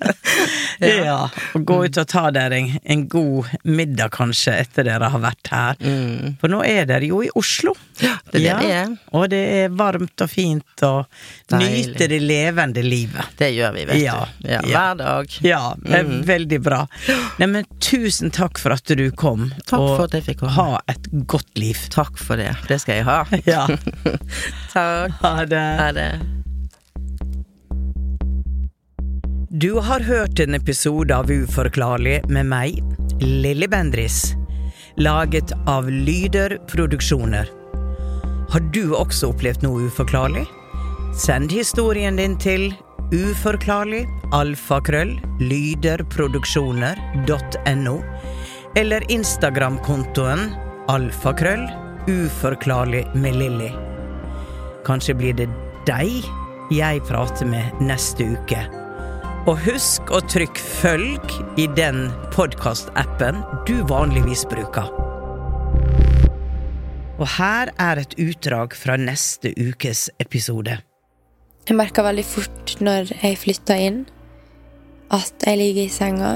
ja. 0.83 1.19
Og 1.55 1.65
gå 1.69 1.77
ut 1.87 1.99
og 2.01 2.09
ta 2.11 2.25
dere 2.35 2.59
en, 2.59 2.71
en 2.83 3.05
god 3.13 3.51
middag, 3.69 4.11
kanskje, 4.15 4.55
etter 4.65 4.87
dere 4.89 5.11
har 5.13 5.23
vært 5.23 5.51
her. 5.53 5.79
Mm. 5.83 6.37
For 6.41 6.53
nå 6.53 6.63
er 6.67 6.87
dere 6.91 7.09
jo 7.09 7.23
i 7.25 7.31
Oslo. 7.39 7.75
Ja, 8.03 8.17
det 8.33 8.43
er 8.43 8.47
det 8.49 8.57
vi 8.67 8.73
er. 8.75 8.93
Og 9.19 9.29
det 9.33 9.43
er 9.63 9.75
varmt 9.79 10.25
og 10.25 10.31
fint, 10.33 10.85
og 10.87 11.07
Deilig. 11.53 11.71
nyte 11.93 12.09
det 12.11 12.21
levende 12.25 12.83
livet. 12.85 13.33
Det 13.39 13.53
gjør 13.55 13.77
vi, 13.77 13.87
vet 13.93 14.01
Ja, 14.03 14.19
du. 14.41 14.49
Ja, 14.49 14.59
ja. 14.59 14.63
Hver 14.73 15.01
dag. 15.03 15.39
Ja, 15.47 15.63
Mm. 15.93 16.23
veldig 16.27 16.59
bra. 16.65 16.79
Neimen, 17.39 17.67
tusen 17.83 18.31
takk 18.35 18.59
for 18.59 18.73
at 18.75 18.89
du 18.97 19.05
kom, 19.19 19.51
Takk 19.69 19.79
og 19.81 19.89
for 19.99 20.05
at 20.09 20.15
jeg 20.17 20.25
fikk 20.31 20.39
komme. 20.43 20.53
ha 20.57 20.81
et 20.89 21.07
godt 21.31 21.53
liv. 21.61 21.79
Takk 21.93 22.17
for 22.19 22.41
det. 22.41 22.53
Det 22.69 22.81
skal 22.83 23.01
jeg 23.01 23.05
ha. 23.09 23.19
Ja. 23.53 23.67
Takk. 24.73 25.13
Ha 25.23 25.47
det. 25.47 25.77
Ha 25.81 25.93
det. 25.93 26.21
Du 29.51 29.81
har 29.81 30.01
hørt 30.01 30.41
en 30.41 30.55
episode 30.55 31.17
av 31.17 31.31
Uforklarlig 31.31 32.29
med 32.29 32.47
meg, 32.49 32.83
Lilly 33.21 33.69
Bendris. 33.69 34.35
Laget 34.97 35.53
av 35.69 35.91
Lyder 35.91 36.59
Produksjoner. 36.69 37.49
Har 38.53 38.61
du 38.73 38.95
også 38.97 39.27
opplevd 39.33 39.63
noe 39.65 39.81
uforklarlig? 39.89 40.47
Send 41.17 41.53
historien 41.53 42.17
din 42.17 42.39
til 42.41 42.75
uforklarlig 43.13 44.07
alfakrøll 44.33 45.21
lyderproduksjoner.no 45.41 48.03
eller 48.81 49.01
Instagram-kontoen 49.13 50.51
alfakrøll 50.93 51.82
uforklarlig 52.09 53.07
med 53.15 53.37
Lilly. 53.37 53.71
Kanskje 54.87 55.15
blir 55.15 55.37
det 55.39 55.49
deg 55.87 56.25
jeg 56.73 57.03
prater 57.09 57.49
med 57.49 57.83
neste 57.85 58.27
uke. 58.35 58.63
Og 59.51 59.59
husk 59.65 60.13
å 60.15 60.21
trykke 60.31 60.63
følg 60.63 61.35
i 61.59 61.67
den 61.77 62.07
podkastappen 62.35 63.43
du 63.67 63.81
vanligvis 63.91 64.45
bruker. 64.51 64.89
Og 67.19 67.29
her 67.37 67.71
er 67.79 68.01
et 68.03 68.17
utdrag 68.19 68.75
fra 68.79 68.97
neste 68.99 69.53
ukes 69.59 70.09
episode. 70.23 70.79
Jeg 71.69 71.79
merka 71.79 72.03
veldig 72.03 72.25
fort 72.27 72.75
når 72.83 73.13
jeg 73.21 73.39
flytta 73.39 73.77
inn, 73.79 74.01
at 75.15 75.47
jeg 75.47 75.61
ligger 75.61 75.87
i 75.87 75.93
senga. 75.93 76.33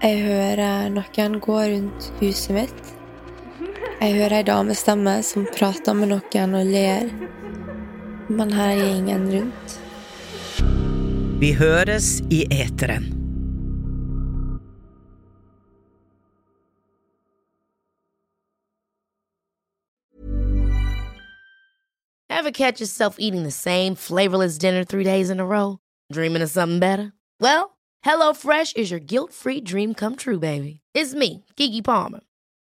Jeg 0.00 0.22
hører 0.24 0.88
noen 0.94 1.36
gå 1.44 1.58
rundt 1.58 2.12
huset 2.22 2.56
mitt. 2.56 2.99
Jeg 4.00 4.14
hører 4.16 4.38
ei 4.38 4.44
damestemme 4.48 5.12
som 5.20 5.42
prater 5.52 5.92
med 5.92 6.08
noen 6.08 6.54
og 6.56 6.68
ler. 6.72 7.10
Men 8.32 8.52
her 8.56 8.70
er 8.72 8.92
ingen 8.94 9.26
rundt. 9.28 9.74
Vi 11.42 11.50
høres 11.52 12.22
i 12.32 12.46
eteren. 12.48 13.10
Ever 22.30 22.50
catch 22.50 22.80
yourself 22.80 23.16
eating 23.18 23.42
the 23.42 23.50
same 23.50 23.94
flavorless 23.94 24.56
dinner 24.56 24.82
three 24.82 25.04
days 25.04 25.28
in 25.28 25.40
a 25.40 25.44
row? 25.44 25.76
Dreaming 26.10 26.40
of 26.40 26.48
something 26.48 26.78
better? 26.78 27.12
Well, 27.38 27.76
HelloFresh 28.02 28.78
is 28.78 28.90
your 28.90 29.00
guilt 29.00 29.34
free 29.34 29.60
dream 29.60 29.92
come 29.92 30.16
true, 30.16 30.38
baby. 30.38 30.80
It's 30.94 31.12
me, 31.12 31.44
Kiki 31.56 31.82
Palmer. 31.82 32.20